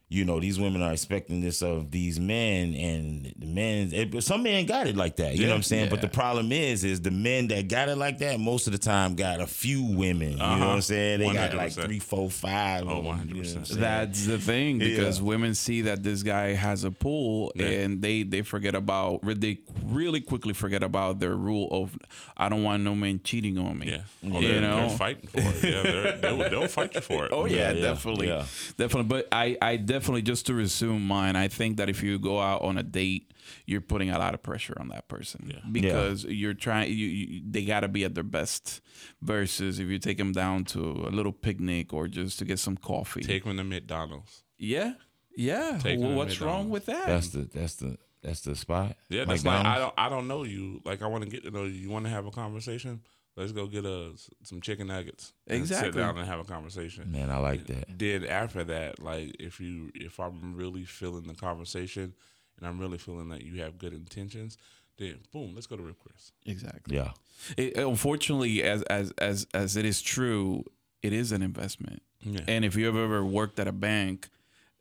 [0.09, 4.45] you know, these women are expecting this of these men, and the men, it, some
[4.45, 5.35] men got it like that.
[5.35, 5.91] You know what I'm saying?
[5.91, 8.79] But the problem is, is the men that got it like that most of the
[8.79, 10.33] time got a few women.
[10.33, 10.81] You know what I'm uh-huh.
[10.83, 11.19] saying?
[11.19, 11.85] They got like 100%.
[11.87, 12.87] three, four, five.
[12.87, 13.67] Oh, of them, you know what I'm 100%.
[13.67, 13.81] saying?
[13.81, 15.25] That's the thing because Yeah.
[15.25, 20.21] women see that this guy has a pool and they they forget about they really
[20.21, 21.99] quickly forget about their rule of
[22.37, 23.91] I don't want no man cheating on me.
[23.91, 24.33] Yeah.
[24.33, 24.89] Oh, you know.
[24.89, 25.65] they're fighting for it.
[25.65, 27.33] Yeah, they're, they'll, they'll fight you for it.
[27.33, 28.45] Oh yeah, Yeah, yeah, definitely, yeah.
[28.77, 29.09] definitely.
[29.09, 31.37] But I, I definitely just to resume mine.
[31.37, 33.33] I think that if you go out on a date,
[33.65, 36.91] you're putting a lot of pressure on that person because you're trying.
[36.91, 38.81] You, you they got to be at their best.
[39.23, 42.77] Versus if you take them down to a little picnic or just to get some
[42.77, 43.23] coffee.
[43.23, 44.43] Take them to McDonald's.
[44.59, 44.95] yeah,
[45.37, 45.79] yeah.
[45.83, 47.07] Take Well, what's wrong with that?
[47.07, 48.97] That's the that's the that's the spot.
[49.09, 50.81] Yeah, that's like I don't I don't know you.
[50.85, 51.75] Like I want to get to know you.
[51.75, 53.03] You want to have a conversation?
[53.37, 54.13] Let's go get uh, a
[54.45, 55.33] some chicken nuggets.
[55.47, 55.93] and Exactly.
[55.93, 57.13] Sit down and have a conversation.
[57.13, 57.99] Man, I like that.
[57.99, 62.15] Then after that, like if you if I'm really feeling the conversation
[62.59, 64.57] and I'm really feeling that you have good intentions,
[64.97, 66.33] then boom, let's go to Ruth's Chris.
[66.47, 66.97] exactly.
[66.97, 67.11] Yeah.
[67.59, 70.65] It, unfortunately, as as as as it is true,
[71.03, 72.03] it is an investment.
[72.23, 72.41] Yeah.
[72.49, 74.31] And if you have ever worked at a bank,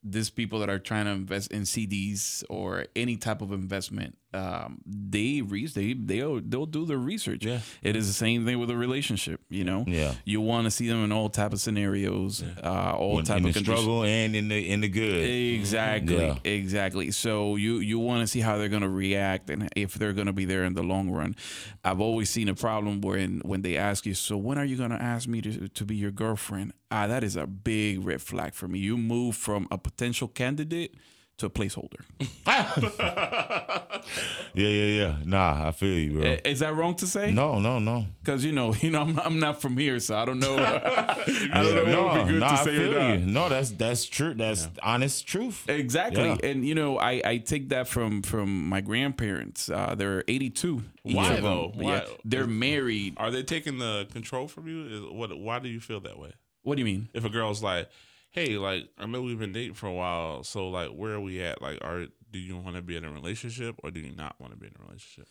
[0.02, 4.80] these people that are trying to invest in CDs or any type of investment, um,
[4.86, 7.46] they re- they they'll they'll do their research.
[7.46, 7.60] Yeah.
[7.82, 9.40] It is the same thing with a relationship.
[9.50, 9.86] You know.
[9.88, 10.14] Yeah.
[10.26, 13.54] You want to see them in all type of scenarios, uh, all type in of
[13.54, 15.24] the struggle and in the in the good.
[15.30, 16.38] Exactly, Yeah.
[16.44, 17.12] exactly.
[17.12, 20.28] So you you want to see how they're going to react and if they're going
[20.28, 21.36] to be there in the long run.
[21.84, 24.92] I've always seen a problem when when they ask you, "So when are you going
[24.92, 28.54] to ask me to to be your girlfriend?" Ah, that is a big red flag
[28.54, 28.80] for me.
[28.80, 30.96] You move from a potential candidate
[31.38, 32.02] to a placeholder.
[34.54, 35.16] Yeah, yeah, yeah.
[35.26, 36.38] Nah, I feel you, bro.
[36.46, 37.32] Is that wrong to say?
[37.32, 38.06] No, no, no.
[38.24, 40.56] because you know, you know, I'm, I'm not from here, so I don't know.
[40.58, 43.26] I don't know no, what would be good no, to I say feel you.
[43.26, 44.34] No, that's that's true.
[44.34, 45.68] That's honest truth.
[45.68, 46.38] Exactly, Yeah.
[46.44, 49.70] and you know, I, I take that from from my grandparents.
[49.70, 50.84] Uh, they're 82.
[51.04, 51.44] each Why of them.
[51.44, 51.72] though?
[51.76, 52.06] Yeah, Why?
[52.24, 53.16] they're married.
[53.18, 54.86] Are they taking the control from you?
[54.86, 55.38] Is what?
[55.38, 56.32] Why do you feel that way?
[56.64, 57.10] What do you mean?
[57.14, 57.90] If a girl's like,
[58.36, 61.42] "Hey, like I know we've been dating for a while, so like where are we
[61.42, 61.62] at?
[61.62, 64.54] Like, are do you want to be in a relationship or do you not want
[64.54, 65.28] to be in a relationship?"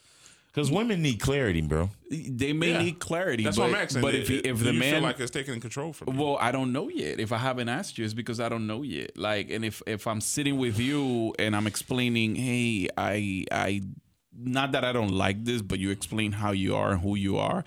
[0.48, 1.90] Because women need clarity, bro.
[2.10, 2.82] They may Yeah.
[2.84, 3.42] need clarity.
[3.42, 4.02] That's but, what I'm asking.
[4.02, 6.20] But It- if it- if the you man, feel like it's taking control from you,
[6.22, 7.18] well, I don't know yet.
[7.18, 9.16] If I haven't asked you, it's because I don't know yet.
[9.18, 13.82] Like, and if if I'm sitting with you and I'm explaining, hey, I I.
[14.36, 17.36] Not that I don't like this, but you explain how you are and who you
[17.36, 17.62] are,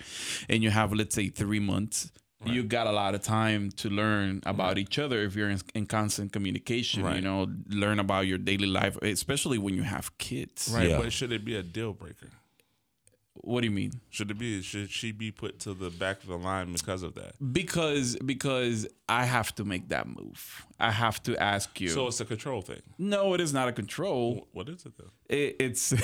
[0.50, 2.10] and you have let's say three months.
[2.44, 4.48] You got a lot of time to learn mm-hmm.
[4.48, 7.04] about each other if you're in, in constant communication.
[7.14, 10.70] You know, learn about your daily life, especially when you have kids.
[10.72, 10.90] right?
[10.90, 10.98] Yeah.
[10.98, 12.30] But should it be a deal breaker?
[13.42, 13.92] What do you mean?
[14.10, 14.60] Should it be?
[14.62, 17.34] Should she be put to the back of the line because of that?
[17.52, 20.66] Because because I have to make that move.
[20.78, 21.88] I have to ask you.
[21.88, 22.80] So it's a control thing.
[22.98, 24.46] no, it is not a control.
[24.52, 25.10] What is it though?
[25.28, 25.92] It, it's.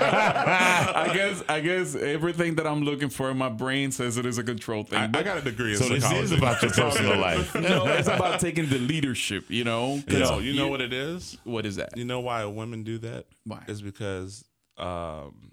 [0.00, 4.38] I guess I guess everything that I'm looking for in my brain says it is
[4.38, 4.98] a control thing.
[4.98, 7.54] I, I got a degree in So this is about your personal life.
[7.54, 9.44] no, it's about taking the leadership.
[9.50, 10.02] You know.
[10.06, 11.38] 'Cause No, you know what it is.
[11.44, 11.96] What is that?
[11.96, 13.26] You know why women do that?
[13.44, 13.62] Why?
[13.68, 14.44] Is because
[14.78, 15.52] um,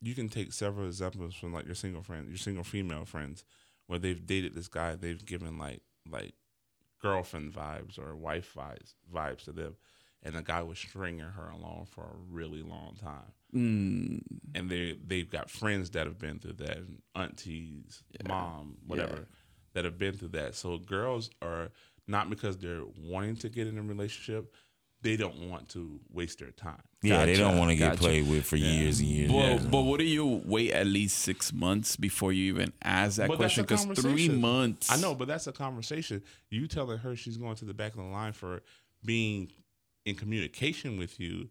[0.00, 3.44] you can take several examples from like your single friend, your single female friends,
[3.86, 6.34] where they've dated this guy, they've given like like
[7.00, 9.76] girlfriend vibes or wife vibes vibes to them,
[10.22, 13.32] and the guy was stringing her along for a really long time.
[13.54, 14.22] Mm,
[14.54, 16.78] and they they've got friends that have been through that,
[17.14, 19.26] aunties, mom, whatever,
[19.74, 20.54] that have been through that.
[20.54, 21.70] So girls are
[22.06, 24.54] not because they're wanting to get in a relationship,
[25.02, 26.82] they don't want to waste their time.
[27.02, 28.02] Yeah, they don't want to get gotcha.
[28.02, 29.30] played with for years and years.
[29.30, 29.66] Well, and years.
[29.66, 33.38] but what do you wait at least six months before you even ask that But
[33.38, 33.64] question?
[33.64, 34.92] Because three months.
[34.92, 36.22] I know, but that's a conversation.
[36.50, 38.60] You telling her she's going to the back of the line for
[39.04, 39.50] being
[40.04, 41.48] in communication with you.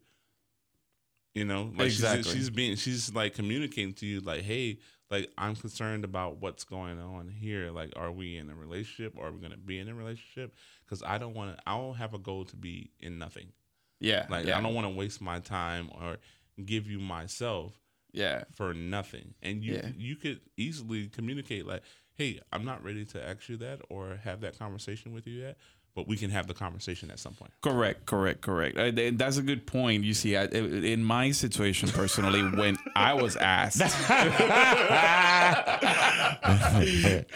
[1.34, 2.24] You know, like Exactly.
[2.24, 4.80] she's, she's being she's like communicating to you like, hey,
[5.12, 7.72] like I'm concerned about what's going on here.
[7.72, 9.14] Like, are we in a relationship?
[9.18, 10.54] Or are we going to be in a relationship?
[10.86, 11.64] Because I don't want to.
[11.66, 13.52] I don't have a goal to be in nothing.
[14.00, 14.26] Yeah.
[14.30, 16.18] Like, yeah, I don't want to waste my time or
[16.64, 17.80] give you myself
[18.12, 18.44] Yeah.
[18.54, 19.34] for nothing.
[19.42, 19.92] And you Yeah.
[19.98, 21.84] you could easily communicate like,
[22.14, 25.58] "Hey, I'm not ready to ask you that or have that conversation with you yet,
[26.00, 28.78] but we can have the conversation at some point." Correct, correct, correct.
[28.78, 30.06] Uh, th- that's a good point.
[30.06, 33.82] You see, I, in my situation personally, when I was asked,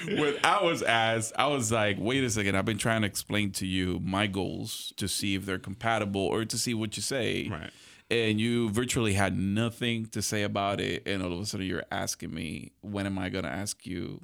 [0.07, 2.55] when I was asked, I was like, "Wait a second!
[2.55, 6.45] I've been trying to explain to you my goals to see if they're compatible or
[6.45, 7.72] to see what you say." Right.
[8.09, 11.84] And you virtually had nothing to say about it, and all of a sudden you're
[11.91, 14.22] asking me, "When am I going to ask you?"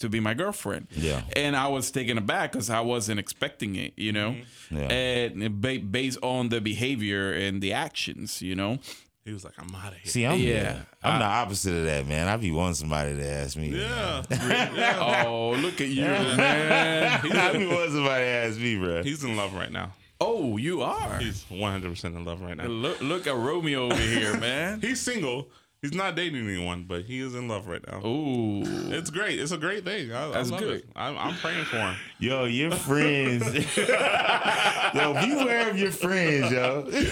[0.00, 0.06] Yeah.
[0.06, 0.88] to be my girlfriend.
[0.92, 1.22] Yeah.
[1.36, 4.30] And I was taken aback because I wasn't expecting it, you know,
[4.70, 4.76] Mm-hmm.
[4.76, 4.92] Yeah.
[4.92, 8.78] and ba- based on the behavior and the actions, you know.
[9.24, 10.10] He was like, I'm out of here.
[10.10, 10.80] See, I'm Yeah.
[11.02, 12.26] I'm the opposite of that, man.
[12.28, 13.68] I be wanting somebody to ask me.
[13.68, 14.22] yeah.
[14.30, 15.24] yeah.
[15.26, 17.20] Oh, look at you, man.
[17.24, 19.02] I be wanting somebody to ask me, bro.
[19.02, 19.92] He's in love right now.
[20.22, 21.18] Oh, you are.
[21.18, 22.66] He's 100% in love right now.
[22.66, 24.80] Look, look at Romeo over here, man.
[24.82, 25.48] He's single.
[25.82, 28.06] He's not dating anyone, but he is in love right now.
[28.06, 28.62] Ooh.
[28.92, 29.40] It's great.
[29.40, 30.12] It's a great thing.
[30.12, 30.76] I, That's I love good.
[30.80, 30.84] It.
[30.94, 31.96] I'm, I'm praying for him.
[32.18, 33.46] Yo, your friends.
[33.78, 36.84] yo, beware of your friends, yo.
[36.86, 37.04] We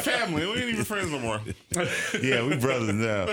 [0.00, 0.46] family.
[0.46, 1.38] We ain't even friends no more.
[2.22, 3.26] yeah, we brothers now.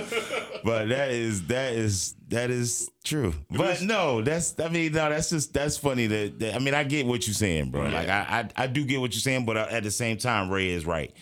[0.65, 3.33] But that is that is that is true.
[3.49, 6.83] But no, that's I mean no, that's just that's funny that, that- I mean I
[6.83, 7.83] get what you're saying, bro.
[7.83, 10.71] Like I, I I do get what you're saying, but at the same time, Ray
[10.71, 11.13] is right.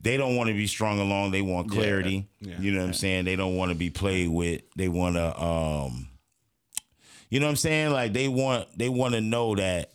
[0.00, 1.32] They don't want to be strung along.
[1.32, 2.28] They want clarity.
[2.40, 2.60] Yeah.
[2.60, 3.24] You know what I'm saying?
[3.24, 4.62] They don't want to be played with.
[4.76, 6.08] They want to um
[7.30, 7.92] you know what I'm saying?
[7.92, 9.92] Like they want they want to know that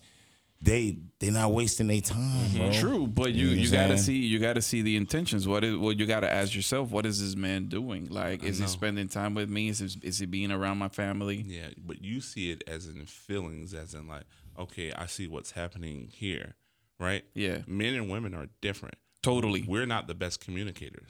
[0.62, 2.72] they they're not wasting their time, bro.
[2.72, 5.48] True, but you You know you gotta see you gotta see the intentions.
[5.48, 6.92] What is what you gotta ask yourself?
[6.92, 8.08] What is this man doing?
[8.10, 9.70] Like, is he spending time with me?
[9.70, 11.44] Is he, is he being around my family?
[11.46, 14.24] Yeah, but you see it as in feelings, as in like,
[14.58, 16.56] okay, I see what's happening here,
[17.00, 17.26] right?
[17.34, 17.60] Yeah.
[17.68, 18.96] Men and women are different.
[19.24, 19.66] Totally.
[19.68, 21.10] We're not the best communicators.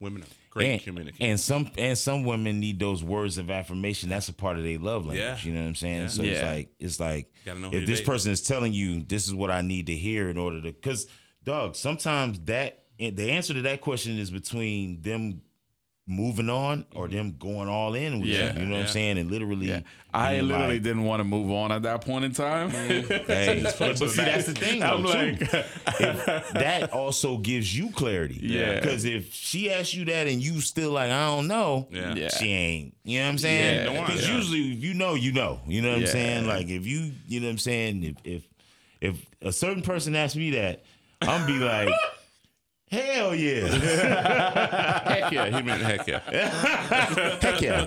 [0.00, 1.26] Women are great and, communicators.
[1.30, 4.10] and some and some women need those words of affirmation.
[4.10, 5.18] That's a part of their love language.
[5.18, 5.38] Yeah.
[5.42, 6.08] You know what I'm saying?
[6.10, 8.06] So it's like it's like Gotta know if this date.
[8.06, 11.06] person is telling you this is what I need to hear in order to because
[11.42, 15.40] dog, sometimes that the answer to that question is between them
[16.06, 17.16] moving on or mm-hmm.
[17.16, 18.60] them going all in with Yeah, you.
[18.60, 19.18] You know what I'm saying?
[19.18, 19.80] And literally Yeah.
[20.12, 22.70] I literally like, didn't want to move on at that point in time.
[22.70, 23.24] Mm-hmm.
[23.34, 24.80] Hey, but, but see, that's the thing.
[24.80, 25.46] Though, I'm too.
[25.46, 28.38] like- that also gives you clarity.
[28.42, 28.74] Yeah.
[28.80, 31.88] Because if she asks you that and you still like, I don't know.
[31.90, 32.14] Yeah.
[32.14, 32.28] Yeah.
[32.28, 32.94] She ain't.
[33.04, 33.76] You know what I'm saying?
[33.76, 33.84] Yeah.
[33.84, 34.36] Don't want- Because yeah.
[34.36, 35.60] usually, if you know, you know.
[35.66, 36.46] You know what I'm saying?
[36.46, 38.04] Like if you, you know what I'm saying.
[38.04, 38.42] If if
[39.00, 40.84] if a certain person asks me that,
[41.22, 41.88] I'm be like,
[42.90, 43.66] hell yeah,
[45.06, 46.20] heck yeah, he meant heck yeah.
[47.40, 47.86] heck yeah.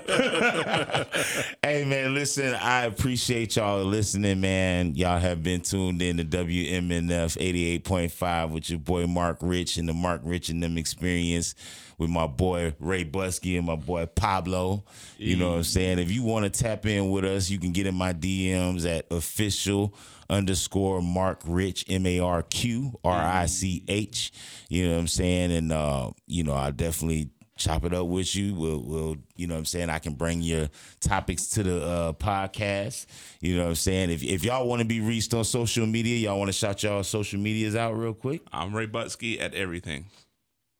[1.63, 4.95] hey man, listen, I appreciate y'all listening, man.
[4.95, 7.37] Y'all have been tuned in to WMNF
[7.81, 11.55] 88.5 with your boy Marq Rich and the Marq Rich and them experience
[11.97, 14.83] with my boy Ray Busky and my boy Pablo.
[15.17, 15.99] You know what I'm saying?
[15.99, 19.07] If you want to tap in with us, you can get in my DMs at
[19.11, 19.93] official
[20.29, 24.31] underscore Marq Rich M A R Q R I C H.
[24.69, 25.51] You know what I'm saying?
[25.51, 28.53] And uh, you know, I'll definitely chop it up with you.
[28.53, 29.89] We'll, we'll, you know what I'm saying?
[29.89, 30.69] I can bring your
[30.99, 33.07] topics to the uh, podcast.
[33.41, 34.11] You know what I'm saying?
[34.11, 37.03] If, if y'all want to be reached on social media, y'all want to shout y'all
[37.03, 38.41] social medias out real quick?
[38.53, 40.05] I'm Ray Butsky at everything.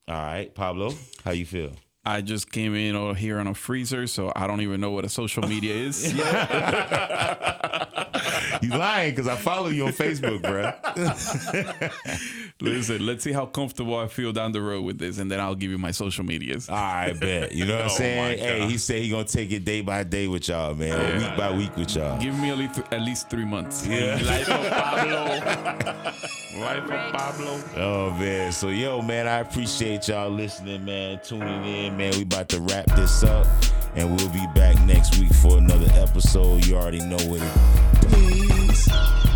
[0.10, 0.94] All right, Pablo,
[1.26, 1.72] how you feel?
[2.06, 5.04] I just came in over here on a freezer, so I don't even know what
[5.04, 6.02] a social media is.
[8.62, 10.72] You lying because I follow you on Facebook, bro.
[12.60, 15.56] Listen, let's see how comfortable I feel down the road with this, and then I'll
[15.56, 16.68] give you my social medias.
[16.70, 17.52] Right, bet.
[17.52, 18.40] You know what I'm Oh, saying?
[18.40, 21.38] Hey, he said he gonna take it day by day with y'all, man, or week
[21.38, 22.20] by week with y'all.
[22.20, 23.86] Give me at least, at least three months.
[23.88, 24.16] Yeah.
[24.24, 25.26] Life of oh, Pablo.
[26.60, 27.62] Life of oh, Pablo.
[27.78, 32.14] Oh man, so yo man, I appreciate y'all listening, man, tuning in, man.
[32.16, 33.46] We about to wrap this up,
[33.96, 36.66] and we'll be back next week for another episode.
[36.66, 38.37] You already know what it.
[38.86, 39.27] Peace.